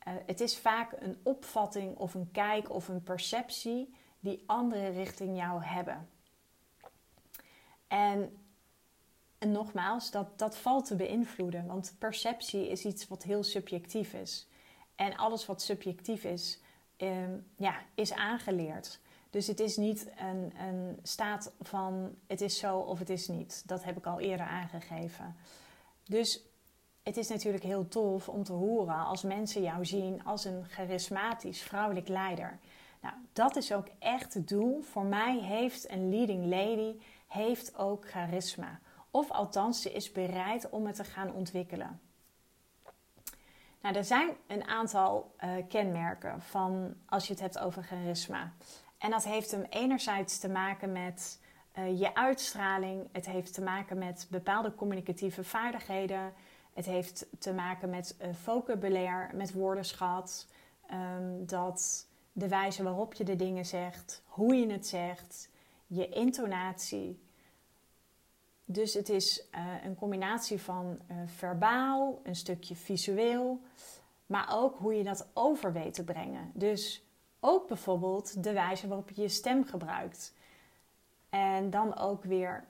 Uh, 0.08 0.14
het 0.26 0.42
is 0.42 0.58
vaak 0.58 0.92
een 1.00 1.18
opvatting 1.24 1.98
of 1.98 2.14
een 2.14 2.32
kijk 2.32 2.70
of 2.70 2.88
een 2.88 3.04
perceptie 3.04 3.96
die 4.20 4.44
anderen 4.46 4.94
richting 4.94 5.38
jou 5.38 5.64
hebben. 5.64 6.10
En 7.88 8.38
en 9.38 9.52
nogmaals, 9.52 10.12
dat, 10.12 10.40
dat 10.40 10.58
valt 10.58 10.86
te 10.86 10.96
beïnvloeden, 10.96 11.66
want 11.66 11.96
perceptie 11.98 12.70
is 12.70 12.86
iets 12.86 13.08
wat 13.08 13.24
heel 13.24 13.44
subjectief 13.44 14.14
is. 14.14 14.48
En 14.96 15.16
alles 15.16 15.46
wat 15.46 15.62
subjectief 15.62 16.24
is, 16.24 16.60
um, 16.98 17.46
ja, 17.56 17.76
is 17.96 18.14
aangeleerd. 18.14 19.00
Dus 19.30 19.48
het 19.48 19.60
is 19.60 19.78
niet 19.78 20.08
een, 20.18 20.54
een 20.60 21.00
staat 21.04 21.54
van 21.62 22.16
het 22.28 22.42
is 22.42 22.58
zo 22.58 22.78
of 22.78 23.00
het 23.00 23.10
is 23.10 23.28
niet. 23.28 23.64
Dat 23.66 23.84
heb 23.84 23.98
ik 23.98 24.06
al 24.06 24.20
eerder 24.20 24.46
aangegeven. 24.46 25.36
Dus 26.04 26.42
het 27.04 27.18
is 27.18 27.28
natuurlijk 27.28 27.64
heel 27.64 27.88
tof 27.88 28.30
om 28.30 28.44
te 28.44 28.54
horen 28.54 29.06
als 29.06 29.22
mensen 29.22 29.62
jou 29.62 29.86
zien 29.86 30.24
als 30.24 30.46
een 30.46 30.66
charismatisch 30.66 31.62
vrouwelijk 31.62 32.08
leider. 32.08 32.60
Nou, 33.02 33.16
dat 33.34 33.56
is 33.56 33.74
ook 33.74 33.88
echt 34.00 34.34
het 34.34 34.48
doel. 34.48 34.82
Voor 34.82 35.06
mij 35.06 35.40
heeft 35.40 35.90
een 35.90 36.10
leading 36.10 36.46
lady 36.46 37.00
heeft 37.28 37.78
ook 37.78 38.10
charisma. 38.10 38.80
Of 39.18 39.32
althans, 39.32 39.82
ze 39.82 39.92
is 39.92 40.12
bereid 40.12 40.70
om 40.70 40.86
het 40.86 40.96
te 40.96 41.04
gaan 41.04 41.34
ontwikkelen. 41.34 42.00
Nou, 43.82 43.96
er 43.96 44.04
zijn 44.04 44.30
een 44.48 44.68
aantal 44.68 45.36
uh, 45.44 45.52
kenmerken 45.70 46.42
van 46.42 46.96
als 47.06 47.28
je 47.28 47.34
het 47.34 47.42
hebt 47.42 47.60
over 47.60 47.84
charisma. 47.84 48.54
En 48.98 49.10
dat 49.10 49.24
heeft 49.24 49.52
hem 49.52 49.66
enerzijds 49.70 50.40
te 50.40 50.50
maken 50.50 50.92
met 50.92 51.42
uh, 51.78 52.00
je 52.00 52.16
uitstraling. 52.16 53.10
Het 53.12 53.26
heeft 53.26 53.54
te 53.54 53.62
maken 53.62 53.98
met 53.98 54.28
bepaalde 54.30 54.76
communicatieve 54.76 55.44
vaardigheden. 55.44 56.34
Het 56.74 56.86
heeft 56.86 57.26
te 57.40 57.54
maken 57.54 57.90
met 57.90 58.16
uh, 58.22 58.34
vocabulaire, 58.34 59.36
met 59.36 59.54
woordenschat. 59.54 60.48
Um, 60.92 61.46
dat 61.46 62.08
de 62.32 62.48
wijze 62.48 62.84
waarop 62.84 63.14
je 63.14 63.24
de 63.24 63.36
dingen 63.36 63.66
zegt, 63.66 64.24
hoe 64.26 64.56
je 64.56 64.72
het 64.72 64.88
zegt, 64.88 65.50
je 65.88 66.10
intonatie. 66.10 67.26
Dus 68.70 68.94
het 68.94 69.10
is 69.10 69.48
uh, 69.56 69.84
een 69.84 69.96
combinatie 69.96 70.62
van 70.62 71.00
uh, 71.12 71.18
verbaal, 71.26 72.20
een 72.24 72.36
stukje 72.36 72.76
visueel, 72.76 73.62
maar 74.26 74.48
ook 74.52 74.78
hoe 74.78 74.96
je 74.96 75.04
dat 75.04 75.28
over 75.34 75.74
weet 75.74 75.94
te 75.94 76.04
brengen. 76.04 76.52
Dus 76.54 77.06
ook 77.40 77.68
bijvoorbeeld 77.68 78.44
de 78.44 78.54
wijze 78.54 78.88
waarop 78.88 79.10
je 79.10 79.22
je 79.22 79.30
stem 79.30 79.66
gebruikt. 79.66 80.34
En 81.30 81.70
dan 81.70 81.98
ook 81.98 82.24
weer 82.24 82.68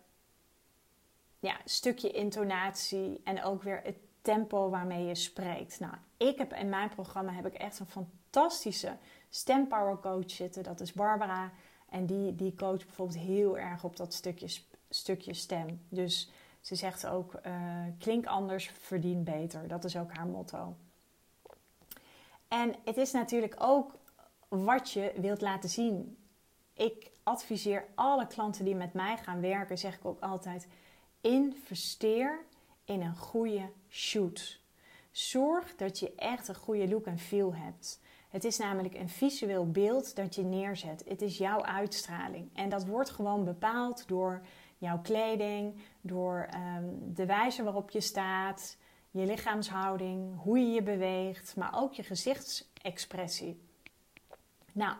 ja, 1.39 1.53
een 1.53 1.69
stukje 1.69 2.11
intonatie 2.11 3.21
en 3.23 3.43
ook 3.43 3.63
weer 3.63 3.81
het 3.83 3.97
tempo 4.21 4.69
waarmee 4.69 5.05
je 5.05 5.15
spreekt. 5.15 5.79
Nou, 5.79 5.93
ik 6.17 6.37
heb 6.37 6.53
in 6.53 6.69
mijn 6.69 6.89
programma 6.89 7.31
heb 7.31 7.45
ik 7.45 7.53
echt 7.53 7.79
een 7.79 7.85
fantastische 7.85 8.97
stempower 9.29 9.99
coach 9.99 10.31
zitten. 10.31 10.63
Dat 10.63 10.79
is 10.79 10.93
Barbara. 10.93 11.51
En 11.89 12.05
die, 12.05 12.35
die 12.35 12.55
coach 12.55 12.85
bijvoorbeeld 12.85 13.19
heel 13.19 13.57
erg 13.57 13.83
op 13.83 13.95
dat 13.97 14.13
stukje, 14.13 14.59
stukje 14.89 15.33
stem. 15.33 15.81
Dus 15.89 16.31
ze 16.61 16.75
zegt 16.75 17.07
ook, 17.07 17.39
uh, 17.45 17.83
klink 17.99 18.25
anders, 18.25 18.71
verdien 18.79 19.23
beter. 19.23 19.67
Dat 19.67 19.83
is 19.83 19.97
ook 19.97 20.13
haar 20.13 20.27
motto. 20.27 20.75
En 22.47 22.75
het 22.83 22.97
is 22.97 23.11
natuurlijk 23.11 23.55
ook 23.57 23.95
wat 24.47 24.91
je 24.91 25.13
wilt 25.15 25.41
laten 25.41 25.69
zien. 25.69 26.17
Ik 26.73 27.11
adviseer 27.23 27.85
alle 27.95 28.27
klanten 28.27 28.65
die 28.65 28.75
met 28.75 28.93
mij 28.93 29.17
gaan 29.17 29.41
werken, 29.41 29.77
zeg 29.77 29.95
ik 29.95 30.05
ook 30.05 30.21
altijd: 30.21 30.67
investeer 31.21 32.39
in 32.85 33.01
een 33.01 33.15
goede 33.15 33.69
shoot. 33.89 34.59
Zorg 35.11 35.75
dat 35.75 35.99
je 35.99 36.15
echt 36.15 36.47
een 36.47 36.55
goede 36.55 36.87
look 36.87 37.05
en 37.05 37.19
feel 37.19 37.55
hebt. 37.55 37.99
Het 38.29 38.43
is 38.43 38.57
namelijk 38.57 38.93
een 38.93 39.09
visueel 39.09 39.71
beeld 39.71 40.15
dat 40.15 40.35
je 40.35 40.43
neerzet. 40.43 41.03
Het 41.07 41.21
is 41.21 41.37
jouw 41.37 41.63
uitstraling. 41.63 42.49
En 42.53 42.69
dat 42.69 42.85
wordt 42.85 43.09
gewoon 43.09 43.43
bepaald 43.43 44.07
door 44.07 44.41
jouw 44.77 44.99
kleding, 45.01 45.81
door 46.01 46.47
ehm, 46.49 46.85
de 47.13 47.25
wijze 47.25 47.63
waarop 47.63 47.89
je 47.89 48.01
staat, 48.01 48.77
je 49.11 49.25
lichaamshouding, 49.25 50.41
hoe 50.41 50.59
je 50.59 50.71
je 50.71 50.83
beweegt, 50.83 51.55
maar 51.55 51.71
ook 51.75 51.93
je 51.93 52.03
gezichtsexpressie. 52.03 53.61
Nou, 54.71 54.95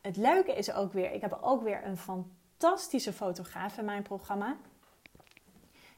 het 0.00 0.16
leuke 0.16 0.52
is 0.52 0.72
ook 0.72 0.92
weer, 0.92 1.12
ik 1.12 1.20
heb 1.20 1.38
ook 1.40 1.62
weer 1.62 1.84
een 1.84 1.96
fantastische 1.96 3.12
fotograaf 3.12 3.78
in 3.78 3.84
mijn 3.84 4.02
programma. 4.02 4.56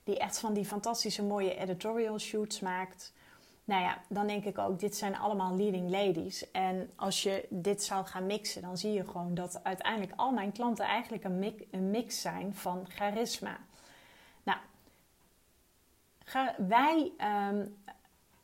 Die 0.05 0.19
echt 0.19 0.39
van 0.39 0.53
die 0.53 0.65
fantastische 0.65 1.23
mooie 1.23 1.55
editorial 1.55 2.19
shoots 2.19 2.61
maakt. 2.61 3.13
Nou 3.65 3.83
ja, 3.83 3.99
dan 4.09 4.27
denk 4.27 4.45
ik 4.45 4.59
ook, 4.59 4.81
dit 4.81 4.97
zijn 4.97 5.17
allemaal 5.17 5.57
leading 5.57 5.91
ladies. 5.91 6.51
En 6.51 6.91
als 6.97 7.23
je 7.23 7.47
dit 7.51 7.83
zou 7.83 8.07
gaan 8.07 8.27
mixen, 8.27 8.63
dan 8.63 8.77
zie 8.77 8.93
je 8.93 9.05
gewoon 9.05 9.35
dat 9.35 9.65
uiteindelijk 9.65 10.13
al 10.17 10.31
mijn 10.33 10.53
klanten 10.53 10.85
eigenlijk 10.85 11.25
een 11.25 11.39
mix, 11.39 11.63
een 11.71 11.91
mix 11.91 12.21
zijn 12.21 12.55
van 12.55 12.87
charisma. 12.89 13.59
Nou, 14.43 14.59
wij, 16.69 17.13
um, 17.51 17.83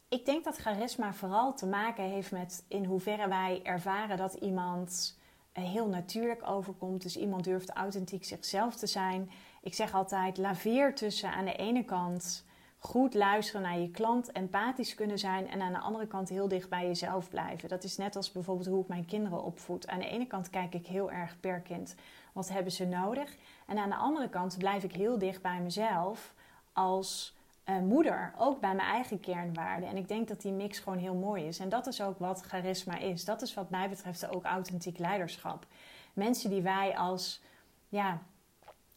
ik 0.08 0.26
denk 0.26 0.44
dat 0.44 0.56
charisma 0.56 1.12
vooral 1.12 1.54
te 1.54 1.66
maken 1.66 2.04
heeft 2.04 2.30
met 2.30 2.64
in 2.68 2.84
hoeverre 2.84 3.28
wij 3.28 3.60
ervaren 3.62 4.16
dat 4.16 4.34
iemand 4.34 5.18
heel 5.52 5.87
natuurlijk 5.87 6.48
overkomt. 6.48 7.02
Dus 7.02 7.16
iemand 7.16 7.44
durft 7.44 7.70
authentiek 7.70 8.25
zichzelf 8.25 8.76
te 8.76 8.87
zijn. 8.87 9.30
Ik 9.62 9.75
zeg 9.75 9.94
altijd, 9.94 10.38
laveer 10.38 10.94
tussen 10.94 11.32
aan 11.32 11.44
de 11.44 11.56
ene 11.56 11.84
kant 11.84 12.44
goed 12.78 13.14
luisteren 13.14 13.62
naar 13.62 13.78
je 13.78 13.90
klant, 13.90 14.32
empathisch 14.32 14.94
kunnen 14.94 15.18
zijn 15.18 15.49
en 15.49 15.61
aan 15.61 15.73
de 15.73 15.78
andere 15.78 16.06
kant 16.06 16.28
heel 16.28 16.49
dicht 16.49 16.68
bij 16.68 16.87
jezelf 16.87 17.28
blijven. 17.28 17.68
Dat 17.68 17.85
is 17.85 17.97
net 17.97 18.16
als 18.16 18.32
bijvoorbeeld 18.32 18.68
hoe 18.68 18.82
ik 18.82 18.88
mijn 18.88 19.06
kinderen 19.06 19.42
opvoed. 19.42 19.88
Aan 19.88 19.99
de 19.99 20.08
ene 20.08 20.26
kant 20.26 20.50
kijk 20.50 20.75
ik 20.75 20.87
heel 20.87 21.11
erg 21.11 21.40
per 21.40 21.61
kind, 21.61 21.94
wat 22.32 22.49
hebben 22.49 22.73
ze 22.73 22.87
nodig? 22.87 23.37
En 23.66 23.78
aan 23.78 23.88
de 23.88 23.97
andere 23.97 24.28
kant 24.28 24.58
blijf 24.58 24.82
ik 24.82 24.92
heel 24.92 25.18
dicht 25.18 25.42
bij 25.42 25.61
mezelf 25.61 26.35
als 26.73 27.37
uh, 27.64 27.78
moeder, 27.78 28.32
ook 28.37 28.61
bij 28.61 28.75
mijn 28.75 28.88
eigen 28.88 29.20
kernwaarden. 29.20 29.88
En 29.88 29.97
ik 29.97 30.08
denk 30.08 30.28
dat 30.28 30.40
die 30.40 30.52
mix 30.52 30.78
gewoon 30.78 30.99
heel 30.99 31.14
mooi 31.14 31.44
is. 31.44 31.58
En 31.58 31.68
dat 31.68 31.87
is 31.87 32.02
ook 32.02 32.18
wat 32.18 32.40
charisma 32.40 32.99
is. 32.99 33.25
Dat 33.25 33.42
is 33.42 33.54
wat 33.54 33.70
mij 33.70 33.88
betreft 33.88 34.35
ook 34.35 34.44
authentiek 34.44 34.99
leiderschap. 34.99 35.66
Mensen 36.12 36.50
die 36.50 36.62
wij 36.62 36.97
als 36.97 37.42
ja, 37.88 38.23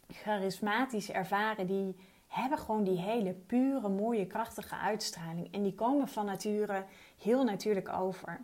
charismatisch 0.08 1.12
ervaren, 1.12 1.68
die 1.68 1.96
hebben 2.32 2.58
gewoon 2.58 2.84
die 2.84 3.00
hele 3.00 3.34
pure, 3.34 3.90
mooie, 3.90 4.28
krachtige 4.28 4.76
uitstraling. 4.76 5.54
En 5.54 5.64
die 5.64 5.76
komen 5.76 6.08
van 6.08 6.26
nature 6.26 6.86
heel 7.18 7.44
natuurlijk 7.44 7.90
over. 7.90 8.42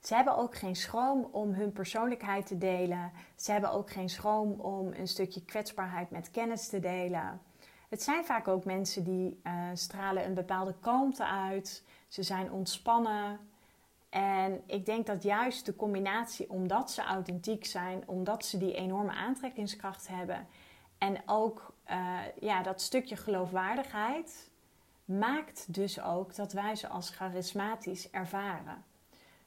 Ze 0.00 0.14
hebben 0.14 0.36
ook 0.36 0.54
geen 0.54 0.76
schroom 0.76 1.28
om 1.30 1.52
hun 1.52 1.72
persoonlijkheid 1.72 2.46
te 2.46 2.58
delen. 2.58 3.12
Ze 3.36 3.52
hebben 3.52 3.72
ook 3.72 3.90
geen 3.90 4.08
schroom 4.08 4.52
om 4.60 4.92
een 4.92 5.08
stukje 5.08 5.44
kwetsbaarheid 5.44 6.10
met 6.10 6.30
kennis 6.30 6.68
te 6.68 6.80
delen. 6.80 7.40
Het 7.88 8.02
zijn 8.02 8.24
vaak 8.24 8.48
ook 8.48 8.64
mensen 8.64 9.04
die 9.04 9.40
uh, 9.44 9.52
stralen 9.74 10.24
een 10.24 10.34
bepaalde 10.34 10.74
kalmte 10.80 11.26
uit. 11.26 11.84
Ze 12.08 12.22
zijn 12.22 12.52
ontspannen. 12.52 13.38
En 14.08 14.62
ik 14.66 14.86
denk 14.86 15.06
dat 15.06 15.22
juist 15.22 15.66
de 15.66 15.76
combinatie, 15.76 16.50
omdat 16.50 16.90
ze 16.90 17.02
authentiek 17.02 17.64
zijn, 17.64 18.02
omdat 18.06 18.44
ze 18.44 18.58
die 18.58 18.74
enorme 18.74 19.12
aantrekkingskracht 19.12 20.08
hebben 20.08 20.46
en 20.98 21.22
ook 21.26 21.74
uh, 21.90 22.18
ja, 22.40 22.62
dat 22.62 22.80
stukje 22.80 23.16
geloofwaardigheid, 23.16 24.50
maakt 25.04 25.74
dus 25.74 26.00
ook 26.00 26.34
dat 26.34 26.52
wij 26.52 26.76
ze 26.76 26.88
als 26.88 27.10
charismatisch 27.10 28.10
ervaren. 28.10 28.84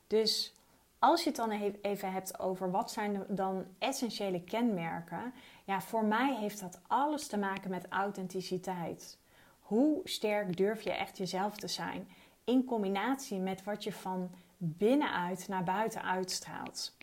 Dus 0.07 0.53
als 0.99 1.23
je 1.23 1.27
het 1.27 1.37
dan 1.37 1.51
even 1.81 2.11
hebt 2.11 2.39
over 2.39 2.71
wat 2.71 2.91
zijn 2.91 3.25
dan 3.27 3.65
essentiële 3.77 4.43
kenmerken, 4.43 5.33
ja, 5.65 5.81
voor 5.81 6.05
mij 6.05 6.35
heeft 6.35 6.59
dat 6.59 6.79
alles 6.87 7.27
te 7.27 7.37
maken 7.37 7.69
met 7.69 7.87
authenticiteit. 7.89 9.17
Hoe 9.59 10.01
sterk 10.03 10.57
durf 10.57 10.81
je 10.81 10.91
echt 10.91 11.17
jezelf 11.17 11.57
te 11.57 11.67
zijn 11.67 12.07
in 12.43 12.65
combinatie 12.65 13.39
met 13.39 13.63
wat 13.63 13.83
je 13.83 13.93
van 13.93 14.29
binnenuit 14.57 15.47
naar 15.47 15.63
buiten 15.63 16.03
uitstraalt. 16.03 16.95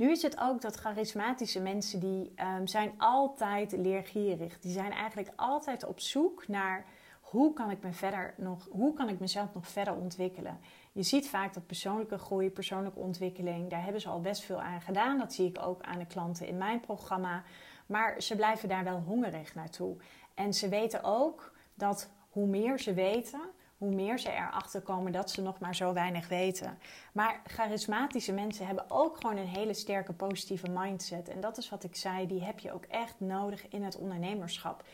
Nu 0.00 0.10
is 0.10 0.22
het 0.22 0.40
ook 0.40 0.60
dat 0.60 0.76
charismatische 0.76 1.60
mensen 1.60 2.00
die 2.00 2.32
um, 2.58 2.66
zijn 2.66 2.92
altijd 2.96 3.72
leergierig. 3.72 4.60
Die 4.60 4.72
zijn 4.72 4.92
eigenlijk 4.92 5.32
altijd 5.36 5.84
op 5.84 6.00
zoek 6.00 6.48
naar 6.48 6.84
hoe 7.20 7.52
kan 7.52 7.70
ik 7.70 7.82
me 7.82 7.92
verder 7.92 8.34
nog, 8.36 8.68
hoe 8.70 8.94
kan 8.94 9.08
ik 9.08 9.20
mezelf 9.20 9.54
nog 9.54 9.68
verder 9.68 9.94
ontwikkelen. 9.94 10.58
Je 10.92 11.02
ziet 11.02 11.28
vaak 11.28 11.54
dat 11.54 11.66
persoonlijke 11.66 12.18
groei, 12.18 12.50
persoonlijke 12.50 12.98
ontwikkeling, 12.98 13.70
daar 13.70 13.82
hebben 13.82 14.00
ze 14.00 14.08
al 14.08 14.20
best 14.20 14.42
veel 14.42 14.60
aan 14.60 14.80
gedaan. 14.80 15.18
Dat 15.18 15.32
zie 15.32 15.48
ik 15.48 15.58
ook 15.62 15.82
aan 15.82 15.98
de 15.98 16.06
klanten 16.06 16.46
in 16.46 16.58
mijn 16.58 16.80
programma. 16.80 17.42
Maar 17.86 18.22
ze 18.22 18.36
blijven 18.36 18.68
daar 18.68 18.84
wel 18.84 19.02
hongerig 19.06 19.54
naartoe. 19.54 19.96
En 20.34 20.54
ze 20.54 20.68
weten 20.68 21.04
ook 21.04 21.52
dat 21.74 22.10
hoe 22.30 22.46
meer 22.46 22.78
ze 22.78 22.94
weten, 22.94 23.40
hoe 23.80 23.94
meer 23.94 24.18
ze 24.18 24.30
erachter 24.30 24.80
komen 24.80 25.12
dat 25.12 25.30
ze 25.30 25.42
nog 25.42 25.58
maar 25.58 25.74
zo 25.74 25.92
weinig 25.92 26.28
weten. 26.28 26.78
Maar 27.12 27.40
charismatische 27.46 28.32
mensen 28.32 28.66
hebben 28.66 28.84
ook 28.88 29.16
gewoon 29.16 29.36
een 29.36 29.46
hele 29.46 29.74
sterke 29.74 30.12
positieve 30.12 30.68
mindset. 30.68 31.28
En 31.28 31.40
dat 31.40 31.58
is 31.58 31.68
wat 31.68 31.84
ik 31.84 31.96
zei, 31.96 32.26
die 32.26 32.42
heb 32.42 32.58
je 32.58 32.72
ook 32.72 32.84
echt 32.84 33.14
nodig 33.18 33.68
in 33.68 33.82
het 33.82 33.96
ondernemerschap. 33.96 34.82
80% 34.82 34.84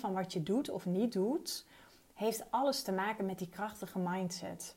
van 0.00 0.12
wat 0.12 0.32
je 0.32 0.42
doet 0.42 0.70
of 0.70 0.86
niet 0.86 1.12
doet, 1.12 1.66
heeft 2.14 2.44
alles 2.50 2.82
te 2.82 2.92
maken 2.92 3.26
met 3.26 3.38
die 3.38 3.48
krachtige 3.48 3.98
mindset. 3.98 4.76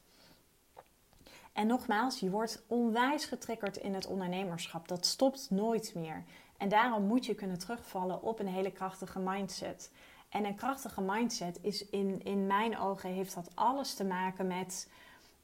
En 1.53 1.67
nogmaals, 1.67 2.19
je 2.19 2.29
wordt 2.29 2.63
onwijs 2.67 3.25
getriggerd 3.25 3.77
in 3.77 3.93
het 3.93 4.07
ondernemerschap. 4.07 4.87
Dat 4.87 5.05
stopt 5.05 5.47
nooit 5.49 5.91
meer. 5.95 6.23
En 6.57 6.69
daarom 6.69 7.03
moet 7.03 7.25
je 7.25 7.35
kunnen 7.35 7.59
terugvallen 7.59 8.21
op 8.21 8.39
een 8.39 8.47
hele 8.47 8.71
krachtige 8.71 9.19
mindset. 9.19 9.91
En 10.29 10.45
een 10.45 10.55
krachtige 10.55 11.01
mindset 11.01 11.59
is 11.61 11.89
in, 11.89 12.23
in 12.23 12.47
mijn 12.47 12.77
ogen 12.77 13.09
heeft 13.09 13.35
dat 13.35 13.51
alles 13.55 13.93
te 13.93 14.05
maken 14.05 14.47
met 14.47 14.89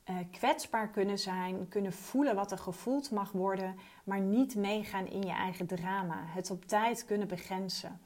uh, 0.10 0.16
kwetsbaar 0.32 0.90
kunnen 0.90 1.20
zijn, 1.20 1.68
kunnen 1.68 1.94
voelen 1.94 2.36
wat 2.36 2.52
er 2.52 2.58
gevoeld 2.58 3.12
mag 3.12 3.32
worden, 3.32 3.76
maar 4.04 4.20
niet 4.20 4.56
meegaan 4.56 5.08
in 5.08 5.22
je 5.22 5.34
eigen 5.34 5.66
drama. 5.66 6.24
Het 6.26 6.52
op 6.52 6.66
tijd 6.66 7.06
kunnen 7.06 7.28
begrenzen. 7.28 8.00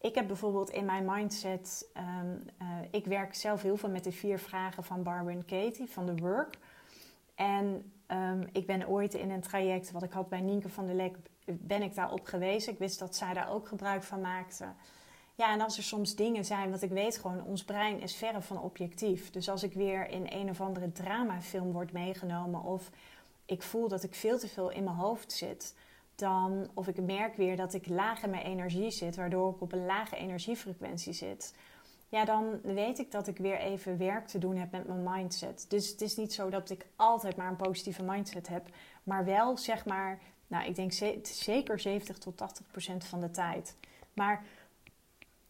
Ik 0.00 0.14
heb 0.14 0.26
bijvoorbeeld 0.26 0.70
in 0.70 0.84
mijn 0.84 1.04
mindset, 1.04 1.88
ehm, 1.94 2.36
eh, 2.58 2.66
ik 2.90 3.06
werk 3.06 3.34
zelf 3.34 3.62
heel 3.62 3.76
veel 3.76 3.90
met 3.90 4.04
de 4.04 4.12
vier 4.12 4.38
vragen 4.38 4.84
van 4.84 5.02
Barbara 5.02 5.36
en 5.36 5.44
Katie 5.44 5.90
van 5.90 6.06
de 6.06 6.16
Work. 6.16 6.58
En 7.34 7.92
ehm, 8.06 8.46
ik 8.52 8.66
ben 8.66 8.88
ooit 8.88 9.14
in 9.14 9.30
een 9.30 9.40
traject 9.40 9.90
wat 9.90 10.02
ik 10.02 10.12
had 10.12 10.28
bij 10.28 10.40
Nienke 10.40 10.68
van 10.68 10.86
der 10.86 10.94
Lek, 10.94 11.16
ben 11.44 11.82
ik 11.82 11.94
daarop 11.94 12.24
gewezen. 12.24 12.72
Ik 12.72 12.78
wist 12.78 12.98
dat 12.98 13.16
zij 13.16 13.34
daar 13.34 13.50
ook 13.50 13.68
gebruik 13.68 14.02
van 14.02 14.20
maakte. 14.20 14.64
Ja, 15.40 15.52
en 15.52 15.60
als 15.60 15.76
er 15.76 15.82
soms 15.82 16.14
dingen 16.14 16.44
zijn, 16.44 16.70
wat 16.70 16.82
ik 16.82 16.90
weet 16.90 17.18
gewoon, 17.18 17.44
ons 17.44 17.64
brein 17.64 18.00
is 18.00 18.14
verre 18.14 18.42
van 18.42 18.62
objectief. 18.62 19.30
Dus 19.30 19.48
als 19.48 19.62
ik 19.62 19.72
weer 19.72 20.08
in 20.08 20.26
een 20.28 20.50
of 20.50 20.60
andere 20.60 20.92
dramafilm 20.92 21.72
word 21.72 21.92
meegenomen 21.92 22.62
of 22.62 22.90
ik 23.44 23.62
voel 23.62 23.88
dat 23.88 24.02
ik 24.02 24.14
veel 24.14 24.38
te 24.38 24.48
veel 24.48 24.70
in 24.70 24.84
mijn 24.84 24.96
hoofd 24.96 25.32
zit, 25.32 25.74
dan, 26.14 26.70
of 26.74 26.88
ik 26.88 27.02
merk 27.02 27.36
weer 27.36 27.56
dat 27.56 27.74
ik 27.74 27.88
laag 27.88 28.22
in 28.22 28.30
mijn 28.30 28.44
energie 28.44 28.90
zit, 28.90 29.16
waardoor 29.16 29.54
ik 29.54 29.60
op 29.60 29.72
een 29.72 29.86
lage 29.86 30.16
energiefrequentie 30.16 31.12
zit, 31.12 31.54
ja, 32.08 32.24
dan 32.24 32.60
weet 32.62 32.98
ik 32.98 33.10
dat 33.10 33.26
ik 33.26 33.36
weer 33.36 33.58
even 33.58 33.98
werk 33.98 34.26
te 34.26 34.38
doen 34.38 34.56
heb 34.56 34.70
met 34.70 34.86
mijn 34.86 35.02
mindset. 35.02 35.66
Dus 35.68 35.88
het 35.88 36.00
is 36.00 36.16
niet 36.16 36.32
zo 36.32 36.50
dat 36.50 36.70
ik 36.70 36.86
altijd 36.96 37.36
maar 37.36 37.48
een 37.48 37.56
positieve 37.56 38.02
mindset 38.02 38.48
heb, 38.48 38.68
maar 39.02 39.24
wel 39.24 39.56
zeg 39.56 39.84
maar, 39.84 40.18
nou, 40.46 40.64
ik 40.64 40.74
denk 40.74 40.92
zeker 41.22 41.80
70 41.80 42.18
tot 42.18 42.36
80 42.36 42.66
procent 42.66 43.04
van 43.04 43.20
de 43.20 43.30
tijd. 43.30 43.76
Maar 44.12 44.44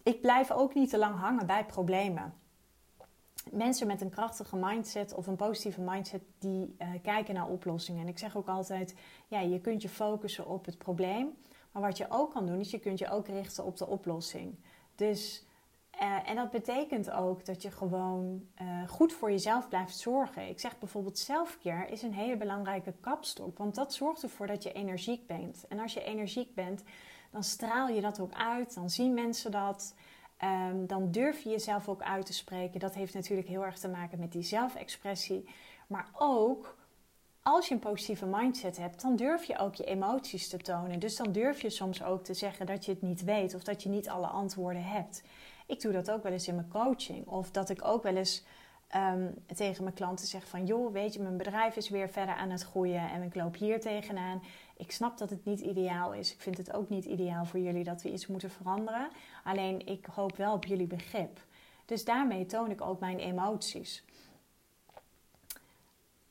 ik 0.02 0.21
blijf 0.21 0.50
ook 0.50 0.75
niet 0.75 0.90
te 0.90 0.99
lang 0.99 1.19
hangen 1.19 1.47
bij 1.47 1.64
problemen. 1.64 2.35
Mensen 3.50 3.87
met 3.87 4.00
een 4.00 4.11
krachtige 4.11 4.57
mindset 4.57 5.14
of 5.14 5.26
een 5.26 5.37
positieve 5.37 5.80
mindset, 5.80 6.23
die 6.38 6.76
uh, 6.78 6.88
kijken 7.02 7.35
naar 7.35 7.49
oplossingen. 7.49 8.02
En 8.02 8.09
ik 8.09 8.19
zeg 8.19 8.37
ook 8.37 8.49
altijd, 8.49 8.95
ja, 9.28 9.40
je 9.40 9.61
kunt 9.61 9.83
je 9.83 9.88
focussen 9.88 10.47
op 10.47 10.64
het 10.64 10.78
probleem. 10.78 11.37
Maar 11.73 11.83
wat 11.83 11.97
je 11.97 12.07
ook 12.09 12.33
kan 12.33 12.47
doen, 12.47 12.61
is 12.61 12.71
je 12.71 12.78
kunt 12.78 12.99
je 12.99 13.11
ook 13.11 13.28
richten 13.28 13.64
op 13.64 13.76
de 13.76 13.87
oplossing. 13.87 14.54
Dus, 14.95 15.45
uh, 16.02 16.28
en 16.28 16.37
dat 16.37 16.50
betekent 16.50 17.11
ook 17.11 17.45
dat 17.45 17.62
je 17.62 17.71
gewoon 17.71 18.47
uh, 18.62 18.88
goed 18.88 19.12
voor 19.12 19.30
jezelf 19.30 19.69
blijft 19.69 19.99
zorgen. 19.99 20.49
Ik 20.49 20.61
zeg 20.61 20.78
bijvoorbeeld 20.78 21.19
selfcare 21.19 21.90
is 21.90 22.02
een 22.02 22.14
hele 22.14 22.37
belangrijke 22.37 22.95
kapstok. 23.00 23.59
Want 23.59 23.75
dat 23.75 23.95
zorgt 23.95 24.23
ervoor 24.23 24.47
dat 24.47 24.62
je 24.62 24.73
energiek 24.73 25.26
bent. 25.26 25.66
En 25.69 25.78
als 25.78 25.95
je 25.95 26.04
energiek 26.04 26.54
bent, 26.54 26.83
dan 27.31 27.43
straal 27.43 27.89
je 27.89 28.01
dat 28.01 28.21
ook 28.21 28.33
uit. 28.33 28.75
Dan 28.75 28.91
zien 28.91 29.15
mensen 29.15 29.51
dat. 29.51 29.95
Um, 30.45 30.87
dan 30.87 31.11
durf 31.11 31.41
je 31.41 31.51
jezelf 31.51 31.89
ook 31.89 32.03
uit 32.03 32.27
te 32.27 32.33
spreken. 32.33 32.81
Dat 32.81 32.95
heeft 32.95 33.15
natuurlijk 33.15 33.49
heel 33.49 33.65
erg 33.65 33.79
te 33.79 33.89
maken 33.89 34.19
met 34.19 34.33
die 34.33 34.43
zelfexpressie. 34.43 35.49
Maar 35.87 36.09
ook 36.13 36.77
als 37.43 37.69
je 37.69 37.75
een 37.75 37.81
positieve 37.81 38.27
mindset 38.27 38.77
hebt, 38.77 39.03
dan 39.03 39.17
durf 39.17 39.45
je 39.45 39.59
ook 39.59 39.75
je 39.75 39.85
emoties 39.85 40.49
te 40.49 40.57
tonen. 40.57 40.99
Dus 40.99 41.17
dan 41.17 41.33
durf 41.33 41.63
je 41.63 41.71
soms 41.71 42.03
ook 42.03 42.25
te 42.25 42.35
zeggen 42.35 42.67
dat 42.67 42.85
je 42.85 42.93
het 42.93 43.03
niet 43.03 43.25
weet 43.25 43.55
of 43.55 43.63
dat 43.63 43.83
je 43.83 43.89
niet 43.89 44.09
alle 44.09 44.27
antwoorden 44.27 44.85
hebt. 44.85 45.23
Ik 45.67 45.81
doe 45.81 45.93
dat 45.93 46.11
ook 46.11 46.23
wel 46.23 46.33
eens 46.33 46.49
in 46.49 46.55
mijn 46.55 46.69
coaching. 46.69 47.27
Of 47.27 47.51
dat 47.51 47.71
ik 47.71 47.85
ook 47.85 48.03
wel 48.03 48.17
eens 48.17 48.45
um, 48.97 49.35
tegen 49.55 49.83
mijn 49.83 49.95
klanten 49.95 50.27
zeg 50.27 50.49
van... 50.49 50.67
joh, 50.67 50.93
weet 50.93 51.15
je, 51.15 51.21
mijn 51.21 51.37
bedrijf 51.37 51.77
is 51.77 51.89
weer 51.89 52.09
verder 52.09 52.35
aan 52.35 52.51
het 52.51 52.63
groeien 52.63 53.11
en 53.11 53.23
ik 53.23 53.35
loop 53.35 53.57
hier 53.57 53.81
tegenaan. 53.81 54.43
Ik 54.81 54.93
snap 54.93 55.19
dat 55.19 55.31
het 55.31 55.45
niet 55.45 55.61
ideaal 55.61 56.13
is. 56.13 56.33
Ik 56.33 56.41
vind 56.41 56.57
het 56.57 56.73
ook 56.73 56.89
niet 56.89 57.05
ideaal 57.05 57.45
voor 57.45 57.61
jullie 57.61 57.85
dat 57.85 58.03
we 58.03 58.13
iets 58.13 58.27
moeten 58.27 58.51
veranderen. 58.51 59.09
Alleen 59.45 59.87
ik 59.87 60.07
hoop 60.15 60.37
wel 60.37 60.53
op 60.53 60.65
jullie 60.65 60.87
begrip. 60.87 61.41
Dus 61.85 62.05
daarmee 62.05 62.47
toon 62.47 62.71
ik 62.71 62.81
ook 62.81 63.01
mijn 63.01 63.19
emoties. 63.19 64.05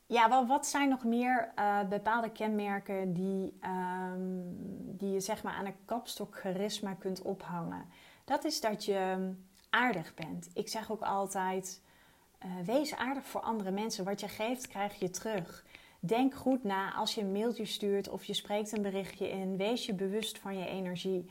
Ja, 0.06 0.28
wel, 0.28 0.46
wat 0.46 0.66
zijn 0.66 0.88
nog 0.88 1.04
meer 1.04 1.52
uh, 1.58 1.88
bepaalde 1.88 2.30
kenmerken 2.30 3.12
die, 3.12 3.58
um, 3.64 4.56
die 4.96 5.12
je 5.12 5.20
zeg 5.20 5.42
maar 5.42 5.54
aan 5.54 5.66
een 5.66 5.84
kapstok 5.84 6.36
charisma 6.36 6.94
kunt 6.94 7.22
ophangen? 7.22 7.84
Dat 8.24 8.44
is 8.44 8.60
dat 8.60 8.84
je 8.84 9.32
aardig 9.70 10.14
bent. 10.14 10.50
Ik 10.54 10.68
zeg 10.68 10.90
ook 10.90 11.02
altijd, 11.02 11.82
uh, 12.44 12.66
wees 12.66 12.96
aardig 12.96 13.26
voor 13.26 13.40
andere 13.40 13.70
mensen. 13.70 14.04
Wat 14.04 14.20
je 14.20 14.28
geeft, 14.28 14.68
krijg 14.68 14.98
je 14.98 15.10
terug. 15.10 15.64
Denk 16.00 16.34
goed 16.34 16.64
na 16.64 16.94
als 16.94 17.14
je 17.14 17.20
een 17.20 17.32
mailtje 17.32 17.64
stuurt 17.64 18.08
of 18.08 18.24
je 18.24 18.34
spreekt 18.34 18.76
een 18.76 18.82
berichtje 18.82 19.28
in. 19.28 19.56
Wees 19.56 19.86
je 19.86 19.94
bewust 19.94 20.38
van 20.38 20.58
je 20.58 20.66
energie. 20.66 21.30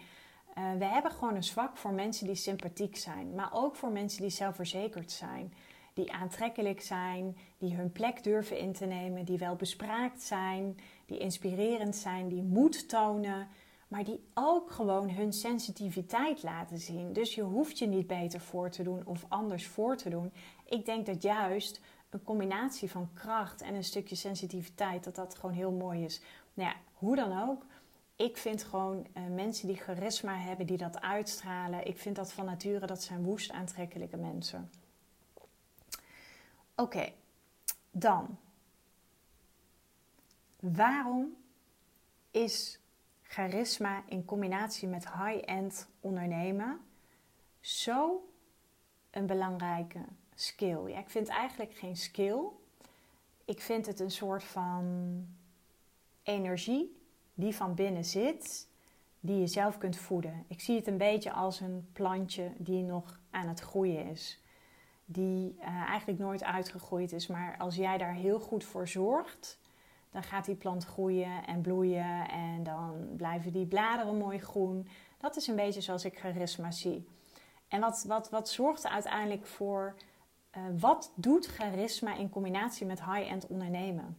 Uh, 0.57 0.73
we 0.77 0.85
hebben 0.85 1.11
gewoon 1.11 1.35
een 1.35 1.43
zwak 1.43 1.77
voor 1.77 1.93
mensen 1.93 2.25
die 2.27 2.35
sympathiek 2.35 2.97
zijn, 2.97 3.35
maar 3.35 3.49
ook 3.53 3.75
voor 3.75 3.91
mensen 3.91 4.21
die 4.21 4.29
zelfverzekerd 4.29 5.11
zijn, 5.11 5.53
die 5.93 6.11
aantrekkelijk 6.11 6.81
zijn, 6.81 7.37
die 7.57 7.75
hun 7.75 7.91
plek 7.91 8.23
durven 8.23 8.59
in 8.59 8.73
te 8.73 8.85
nemen, 8.85 9.25
die 9.25 9.37
wel 9.37 9.55
bespraakt 9.55 10.21
zijn, 10.21 10.77
die 11.05 11.17
inspirerend 11.17 11.95
zijn, 11.95 12.27
die 12.27 12.43
moed 12.43 12.89
tonen, 12.89 13.47
maar 13.87 14.03
die 14.03 14.23
ook 14.33 14.71
gewoon 14.71 15.09
hun 15.09 15.33
sensitiviteit 15.33 16.43
laten 16.43 16.77
zien. 16.77 17.13
Dus 17.13 17.35
je 17.35 17.41
hoeft 17.41 17.79
je 17.79 17.87
niet 17.87 18.07
beter 18.07 18.39
voor 18.39 18.69
te 18.69 18.83
doen 18.83 19.01
of 19.05 19.25
anders 19.27 19.67
voor 19.67 19.97
te 19.97 20.09
doen. 20.09 20.31
Ik 20.65 20.85
denk 20.85 21.05
dat 21.05 21.21
juist 21.21 21.81
een 22.09 22.23
combinatie 22.23 22.91
van 22.91 23.09
kracht 23.13 23.61
en 23.61 23.75
een 23.75 23.83
stukje 23.83 24.15
sensitiviteit, 24.15 25.03
dat 25.03 25.15
dat 25.15 25.35
gewoon 25.35 25.55
heel 25.55 25.71
mooi 25.71 26.03
is. 26.03 26.21
Nou 26.53 26.69
ja, 26.69 26.75
hoe 26.93 27.15
dan 27.15 27.49
ook. 27.49 27.65
Ik 28.15 28.37
vind 28.37 28.63
gewoon 28.63 29.07
uh, 29.17 29.23
mensen 29.27 29.67
die 29.67 29.75
charisma 29.75 30.37
hebben, 30.37 30.65
die 30.65 30.77
dat 30.77 31.01
uitstralen. 31.01 31.87
Ik 31.87 31.97
vind 31.97 32.15
dat 32.15 32.33
van 32.33 32.45
nature, 32.45 32.85
dat 32.85 33.03
zijn 33.03 33.23
woest 33.23 33.51
aantrekkelijke 33.51 34.17
mensen. 34.17 34.69
Oké, 36.75 37.11
dan. 37.91 38.37
Waarom 40.59 41.35
is 42.31 42.79
charisma 43.21 44.03
in 44.07 44.25
combinatie 44.25 44.87
met 44.87 45.11
high-end 45.11 45.87
ondernemen 45.99 46.79
zo 47.59 48.29
een 49.09 49.25
belangrijke 49.25 49.99
skill. 50.41 50.87
Ja, 50.87 50.99
ik 50.99 51.09
vind 51.09 51.27
het 51.27 51.37
eigenlijk 51.37 51.73
geen 51.73 51.97
skill. 51.97 52.39
Ik 53.45 53.61
vind 53.61 53.85
het 53.85 53.99
een 53.99 54.11
soort 54.11 54.43
van 54.43 54.85
energie 56.23 56.97
die 57.33 57.55
van 57.55 57.75
binnen 57.75 58.05
zit, 58.05 58.67
die 59.19 59.39
je 59.39 59.47
zelf 59.47 59.77
kunt 59.77 59.97
voeden. 59.97 60.45
Ik 60.47 60.61
zie 60.61 60.75
het 60.75 60.87
een 60.87 60.97
beetje 60.97 61.31
als 61.31 61.59
een 61.59 61.89
plantje 61.93 62.51
die 62.57 62.83
nog 62.83 63.19
aan 63.29 63.47
het 63.47 63.59
groeien 63.59 64.05
is. 64.05 64.43
Die 65.05 65.55
uh, 65.59 65.65
eigenlijk 65.67 66.19
nooit 66.19 66.43
uitgegroeid 66.43 67.11
is, 67.11 67.27
maar 67.27 67.57
als 67.57 67.75
jij 67.75 67.97
daar 67.97 68.13
heel 68.13 68.39
goed 68.39 68.63
voor 68.63 68.87
zorgt, 68.87 69.59
dan 70.11 70.23
gaat 70.23 70.45
die 70.45 70.55
plant 70.55 70.85
groeien 70.85 71.45
en 71.45 71.61
bloeien 71.61 72.29
en 72.29 72.63
dan 72.63 73.07
blijven 73.17 73.51
die 73.51 73.65
bladeren 73.65 74.17
mooi 74.17 74.39
groen. 74.39 74.87
Dat 75.17 75.35
is 75.35 75.47
een 75.47 75.55
beetje 75.55 75.81
zoals 75.81 76.05
ik 76.05 76.19
charisma 76.19 76.71
zie. 76.71 77.07
En 77.67 77.79
wat, 77.79 78.03
wat, 78.07 78.29
wat 78.29 78.49
zorgt 78.49 78.83
er 78.83 78.89
uiteindelijk 78.89 79.45
voor 79.45 79.95
uh, 80.57 80.63
wat 80.79 81.11
doet 81.15 81.45
charisma 81.45 82.15
in 82.15 82.29
combinatie 82.29 82.85
met 82.85 83.03
high-end 83.03 83.47
ondernemen? 83.47 84.17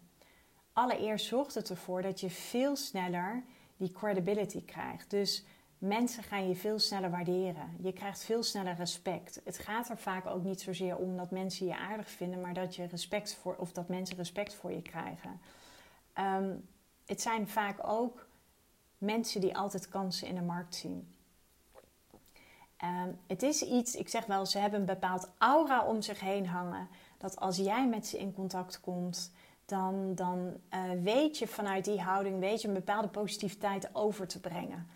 Allereerst 0.72 1.26
zorgt 1.26 1.54
het 1.54 1.70
ervoor 1.70 2.02
dat 2.02 2.20
je 2.20 2.30
veel 2.30 2.76
sneller 2.76 3.42
die 3.76 3.92
credibility 3.92 4.64
krijgt. 4.64 5.10
Dus 5.10 5.44
mensen 5.78 6.22
gaan 6.22 6.48
je 6.48 6.54
veel 6.54 6.78
sneller 6.78 7.10
waarderen. 7.10 7.76
Je 7.82 7.92
krijgt 7.92 8.24
veel 8.24 8.42
sneller 8.42 8.74
respect. 8.74 9.40
Het 9.44 9.58
gaat 9.58 9.88
er 9.88 9.98
vaak 9.98 10.26
ook 10.26 10.42
niet 10.42 10.60
zozeer 10.60 10.96
om 10.96 11.16
dat 11.16 11.30
mensen 11.30 11.66
je 11.66 11.76
aardig 11.76 12.10
vinden, 12.10 12.40
maar 12.40 12.54
dat 12.54 12.76
je 12.76 12.86
respect 12.86 13.34
voor 13.34 13.56
of 13.56 13.72
dat 13.72 13.88
mensen 13.88 14.16
respect 14.16 14.54
voor 14.54 14.72
je 14.72 14.82
krijgen. 14.82 15.40
Um, 16.18 16.68
het 17.06 17.20
zijn 17.20 17.48
vaak 17.48 17.78
ook 17.82 18.28
mensen 18.98 19.40
die 19.40 19.56
altijd 19.56 19.88
kansen 19.88 20.28
in 20.28 20.34
de 20.34 20.40
markt 20.40 20.74
zien. 20.74 21.14
Um, 22.84 23.18
het 23.26 23.42
is 23.42 23.62
iets, 23.62 23.94
ik 23.94 24.08
zeg 24.08 24.26
wel, 24.26 24.46
ze 24.46 24.58
hebben 24.58 24.80
een 24.80 24.86
bepaald 24.86 25.28
aura 25.38 25.84
om 25.84 26.02
zich 26.02 26.20
heen 26.20 26.46
hangen. 26.46 26.88
Dat 27.18 27.40
als 27.40 27.56
jij 27.56 27.88
met 27.88 28.06
ze 28.06 28.18
in 28.18 28.34
contact 28.34 28.80
komt, 28.80 29.32
dan, 29.64 30.14
dan 30.14 30.52
uh, 30.74 30.80
weet 31.02 31.38
je 31.38 31.46
vanuit 31.46 31.84
die 31.84 32.00
houding, 32.00 32.40
weet 32.40 32.62
je 32.62 32.68
een 32.68 32.74
bepaalde 32.74 33.08
positiviteit 33.08 33.90
over 33.92 34.26
te 34.26 34.40
brengen. 34.40 34.88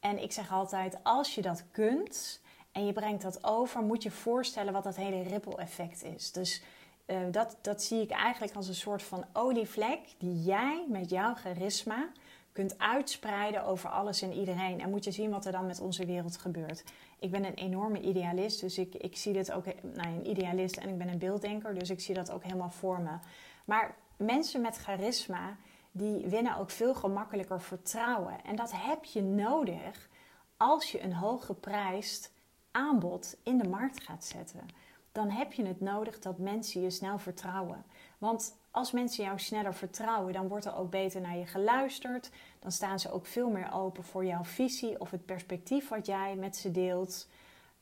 En 0.00 0.22
ik 0.22 0.32
zeg 0.32 0.52
altijd, 0.52 0.96
als 1.02 1.34
je 1.34 1.42
dat 1.42 1.64
kunt 1.70 2.40
en 2.72 2.86
je 2.86 2.92
brengt 2.92 3.22
dat 3.22 3.44
over, 3.44 3.82
moet 3.82 4.02
je 4.02 4.10
voorstellen 4.10 4.72
wat 4.72 4.84
dat 4.84 4.96
hele 4.96 5.22
ripple 5.22 5.56
effect 5.56 6.04
is. 6.04 6.32
Dus 6.32 6.62
uh, 7.06 7.16
dat, 7.30 7.56
dat 7.60 7.82
zie 7.82 8.00
ik 8.00 8.10
eigenlijk 8.10 8.54
als 8.54 8.68
een 8.68 8.74
soort 8.74 9.02
van 9.02 9.24
olievlek 9.32 10.00
die 10.18 10.42
jij 10.42 10.84
met 10.88 11.10
jouw 11.10 11.34
charisma 11.34 12.08
kunt 12.52 12.78
uitspreiden 12.78 13.64
over 13.64 13.90
alles 13.90 14.22
en 14.22 14.32
iedereen. 14.32 14.80
En 14.80 14.90
moet 14.90 15.04
je 15.04 15.10
zien 15.10 15.30
wat 15.30 15.44
er 15.44 15.52
dan 15.52 15.66
met 15.66 15.80
onze 15.80 16.06
wereld 16.06 16.36
gebeurt. 16.36 16.84
Ik 17.22 17.30
ben 17.30 17.44
een 17.44 17.54
enorme 17.54 18.00
idealist, 18.00 18.60
dus 18.60 18.78
ik, 18.78 18.94
ik 18.94 19.16
zie 19.16 19.32
dit 19.32 19.52
ook, 19.52 19.64
nou, 19.64 20.08
een 20.08 20.30
idealist 20.30 20.76
en 20.76 20.88
ik 20.88 20.98
ben 20.98 21.08
een 21.08 21.18
beelddenker, 21.18 21.74
dus 21.78 21.90
ik 21.90 22.00
zie 22.00 22.14
dat 22.14 22.30
ook 22.30 22.42
helemaal 22.42 22.70
voor 22.70 23.00
me. 23.00 23.16
Maar 23.64 23.94
mensen 24.16 24.60
met 24.60 24.76
charisma, 24.76 25.56
die 25.92 26.26
winnen 26.26 26.56
ook 26.56 26.70
veel 26.70 26.94
gemakkelijker 26.94 27.60
vertrouwen. 27.60 28.44
En 28.44 28.56
dat 28.56 28.72
heb 28.74 29.04
je 29.04 29.22
nodig 29.22 30.08
als 30.56 30.92
je 30.92 31.02
een 31.02 31.14
hooggeprijsd 31.14 32.32
aanbod 32.70 33.36
in 33.42 33.58
de 33.58 33.68
markt 33.68 34.04
gaat 34.04 34.24
zetten. 34.24 34.66
Dan 35.12 35.30
heb 35.30 35.52
je 35.52 35.66
het 35.66 35.80
nodig 35.80 36.18
dat 36.18 36.38
mensen 36.38 36.80
je 36.80 36.90
snel 36.90 37.18
vertrouwen. 37.18 37.84
Want 38.18 38.56
Als 38.72 38.92
mensen 38.92 39.24
jou 39.24 39.38
sneller 39.38 39.74
vertrouwen, 39.74 40.32
dan 40.32 40.48
wordt 40.48 40.64
er 40.64 40.76
ook 40.76 40.90
beter 40.90 41.20
naar 41.20 41.36
je 41.36 41.46
geluisterd. 41.46 42.30
Dan 42.58 42.72
staan 42.72 43.00
ze 43.00 43.12
ook 43.12 43.26
veel 43.26 43.50
meer 43.50 43.72
open 43.72 44.04
voor 44.04 44.24
jouw 44.24 44.44
visie 44.44 45.00
of 45.00 45.10
het 45.10 45.24
perspectief 45.24 45.88
wat 45.88 46.06
jij 46.06 46.34
met 46.34 46.56
ze 46.56 46.70
deelt. 46.70 47.28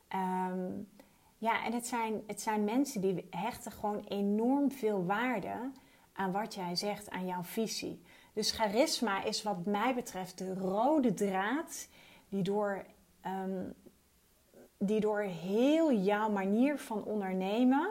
Ehm, 0.07 0.69
ja, 1.37 1.65
en 1.65 1.73
het 1.73 1.87
zijn, 1.87 2.23
het 2.27 2.41
zijn 2.41 2.63
mensen 2.63 3.01
die 3.01 3.27
hechten 3.29 3.71
gewoon 3.71 4.05
enorm 4.07 4.71
veel 4.71 5.05
waarde 5.05 5.71
aan 6.13 6.31
wat 6.31 6.53
jij 6.55 6.75
zegt, 6.75 7.09
aan 7.09 7.25
jouw 7.25 7.43
visie. 7.43 8.01
Dus 8.33 8.51
charisma 8.51 9.23
is 9.23 9.43
wat 9.43 9.65
mij 9.65 9.95
betreft 9.95 10.37
de 10.37 10.53
rode 10.53 11.13
draad 11.13 11.87
die 12.29 12.41
door, 12.41 12.85
ehm, 13.21 13.63
die 14.77 14.99
door 14.99 15.21
heel 15.21 15.93
jouw 15.93 16.29
manier 16.29 16.77
van 16.79 17.03
ondernemen 17.03 17.89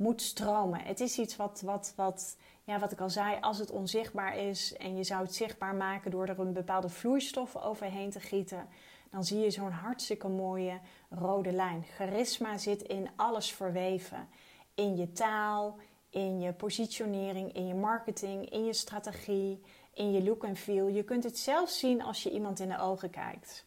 moet 0.00 0.22
stromen. 0.22 0.80
Het 0.80 1.00
is 1.00 1.18
iets 1.18 1.36
wat, 1.36 1.62
wat, 1.64 1.92
wat, 1.96 2.36
ja, 2.64 2.78
wat 2.78 2.92
ik 2.92 3.00
al 3.00 3.10
zei, 3.10 3.36
als 3.40 3.58
het 3.58 3.70
onzichtbaar 3.70 4.36
is 4.36 4.76
en 4.76 4.96
je 4.96 5.04
zou 5.04 5.22
het 5.22 5.34
zichtbaar 5.34 5.74
maken 5.74 6.10
door 6.10 6.26
er 6.26 6.38
een 6.38 6.52
bepaalde 6.52 6.88
vloeistof 6.88 7.56
overheen 7.56 8.10
te 8.10 8.20
gieten, 8.20 8.68
dan 9.10 9.24
zie 9.24 9.38
je 9.38 9.50
zo'n 9.50 9.70
hartstikke 9.70 10.28
mooie 10.28 10.80
rode 11.10 11.52
lijn. 11.52 11.84
Charisma 11.94 12.58
zit 12.58 12.82
in 12.82 13.08
alles 13.16 13.52
verweven. 13.52 14.28
In 14.74 14.96
je 14.96 15.12
taal, 15.12 15.76
in 16.10 16.40
je 16.40 16.52
positionering, 16.52 17.52
in 17.52 17.66
je 17.66 17.74
marketing, 17.74 18.50
in 18.50 18.64
je 18.64 18.72
strategie, 18.72 19.60
in 19.94 20.12
je 20.12 20.22
look 20.22 20.44
en 20.44 20.56
feel. 20.56 20.88
Je 20.88 21.02
kunt 21.02 21.24
het 21.24 21.38
zelfs 21.38 21.78
zien 21.78 22.02
als 22.02 22.22
je 22.22 22.30
iemand 22.30 22.60
in 22.60 22.68
de 22.68 22.78
ogen 22.78 23.10
kijkt. 23.10 23.64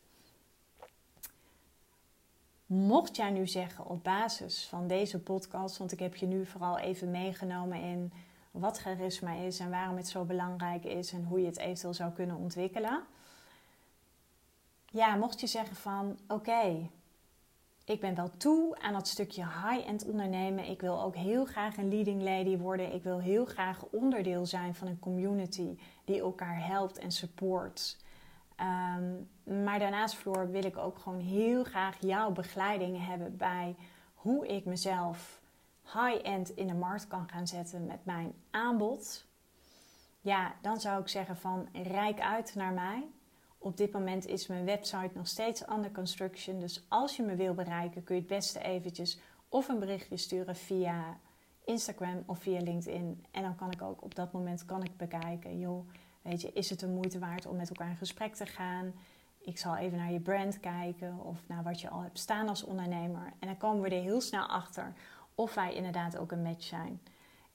Mocht 2.73 3.15
jij 3.15 3.29
nu 3.29 3.47
zeggen 3.47 3.86
op 3.86 4.03
basis 4.03 4.65
van 4.65 4.88
deze 4.88 5.19
podcast, 5.19 5.77
want 5.77 5.91
ik 5.91 5.99
heb 5.99 6.15
je 6.15 6.25
nu 6.25 6.45
vooral 6.45 6.77
even 6.77 7.12
meegenomen 7.12 7.81
in 7.81 8.12
wat 8.51 8.77
charisma 8.77 9.33
is 9.33 9.59
en 9.59 9.69
waarom 9.69 9.97
het 9.97 10.07
zo 10.07 10.23
belangrijk 10.23 10.83
is 10.83 11.12
en 11.12 11.23
hoe 11.23 11.39
je 11.39 11.45
het 11.45 11.57
eventueel 11.57 11.93
zou 11.93 12.12
kunnen 12.12 12.36
ontwikkelen. 12.36 13.03
Ja, 14.86 15.15
mocht 15.15 15.39
je 15.39 15.47
zeggen 15.47 15.75
van 15.75 16.17
oké, 16.27 16.89
ik 17.86 17.99
ben 17.99 18.15
wel 18.15 18.31
toe 18.38 18.79
aan 18.79 18.93
dat 18.93 19.07
stukje 19.07 19.43
high-end 19.43 20.05
ondernemen. 20.05 20.69
Ik 20.69 20.81
wil 20.81 21.01
ook 21.01 21.15
heel 21.15 21.45
graag 21.45 21.77
een 21.77 21.89
leading 21.89 22.21
lady 22.21 22.57
worden. 22.57 22.93
Ik 22.93 23.03
wil 23.03 23.19
heel 23.19 23.45
graag 23.45 23.86
onderdeel 23.91 24.45
zijn 24.45 24.75
van 24.75 24.88
een 24.88 24.99
community 24.99 25.77
die 26.05 26.19
elkaar 26.19 26.65
helpt 26.65 26.97
en 26.97 27.12
support. 27.12 27.97
Ehm, 28.55 29.13
maar 29.63 29.79
daarnaast, 29.79 30.15
Floor, 30.15 30.51
wil 30.51 30.65
ik 30.65 30.77
ook 30.77 30.99
gewoon 30.99 31.19
heel 31.19 31.63
graag 31.63 31.97
jouw 31.99 32.31
begeleiding 32.31 33.05
hebben 33.05 33.37
bij 33.37 33.75
hoe 34.13 34.47
ik 34.47 34.65
mezelf 34.65 35.41
high-end 35.83 36.49
in 36.49 36.67
de 36.67 36.73
markt 36.73 37.07
kan 37.07 37.29
gaan 37.29 37.47
zetten 37.47 37.85
met 37.85 38.05
mijn 38.05 38.33
aanbod. 38.51 39.25
Ja, 40.21 40.55
dan 40.61 40.79
zou 40.79 41.01
ik 41.01 41.07
zeggen 41.07 41.37
van 41.37 41.67
rijk 41.73 42.19
uit 42.19 42.55
naar 42.55 42.73
mij. 42.73 43.07
Op 43.57 43.77
dit 43.77 43.91
moment 43.91 44.25
is 44.25 44.47
mijn 44.47 44.65
website 44.65 45.11
nog 45.13 45.27
steeds 45.27 45.69
under 45.69 45.91
construction. 45.91 46.59
Dus 46.59 46.85
als 46.87 47.15
je 47.15 47.23
me 47.23 47.35
wil 47.35 47.53
bereiken, 47.53 48.03
kun 48.03 48.15
je 48.15 48.21
het 48.21 48.29
beste 48.29 48.59
eventjes 48.59 49.19
of 49.49 49.67
een 49.67 49.79
berichtje 49.79 50.17
sturen 50.17 50.55
via 50.55 51.17
Instagram 51.65 52.23
of 52.25 52.39
via 52.39 52.59
LinkedIn. 52.59 53.25
En 53.31 53.41
dan 53.41 53.55
kan 53.55 53.71
ik 53.71 53.81
ook 53.81 54.03
op 54.03 54.15
dat 54.15 54.31
moment 54.31 54.65
kan 54.65 54.83
ik 54.83 54.97
bekijken, 54.97 55.59
joh, 55.59 55.89
weet 56.23 56.41
je, 56.41 56.51
is 56.53 56.69
het 56.69 56.81
een 56.81 56.93
moeite 56.93 57.19
waard 57.19 57.45
om 57.45 57.55
met 57.55 57.69
elkaar 57.69 57.89
in 57.89 57.97
gesprek 57.97 58.36
te 58.36 58.45
gaan? 58.45 58.93
Ik 59.41 59.57
zal 59.57 59.75
even 59.75 59.97
naar 59.97 60.12
je 60.12 60.19
brand 60.19 60.59
kijken 60.59 61.19
of 61.19 61.47
naar 61.47 61.63
wat 61.63 61.81
je 61.81 61.89
al 61.89 62.01
hebt 62.01 62.19
staan 62.19 62.49
als 62.49 62.63
ondernemer. 62.63 63.33
En 63.39 63.47
dan 63.47 63.57
komen 63.57 63.81
we 63.81 63.95
er 63.95 64.01
heel 64.01 64.21
snel 64.21 64.45
achter 64.45 64.93
of 65.36 65.53
wij 65.53 65.73
inderdaad 65.73 66.17
ook 66.17 66.31
een 66.31 66.41
match 66.41 66.63
zijn. 66.63 67.01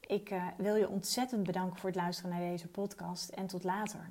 Ik 0.00 0.30
uh, 0.30 0.46
wil 0.56 0.74
je 0.74 0.88
ontzettend 0.88 1.42
bedanken 1.42 1.78
voor 1.78 1.88
het 1.88 1.98
luisteren 1.98 2.30
naar 2.30 2.50
deze 2.50 2.68
podcast 2.68 3.28
en 3.28 3.46
tot 3.46 3.64
later. 3.64 4.10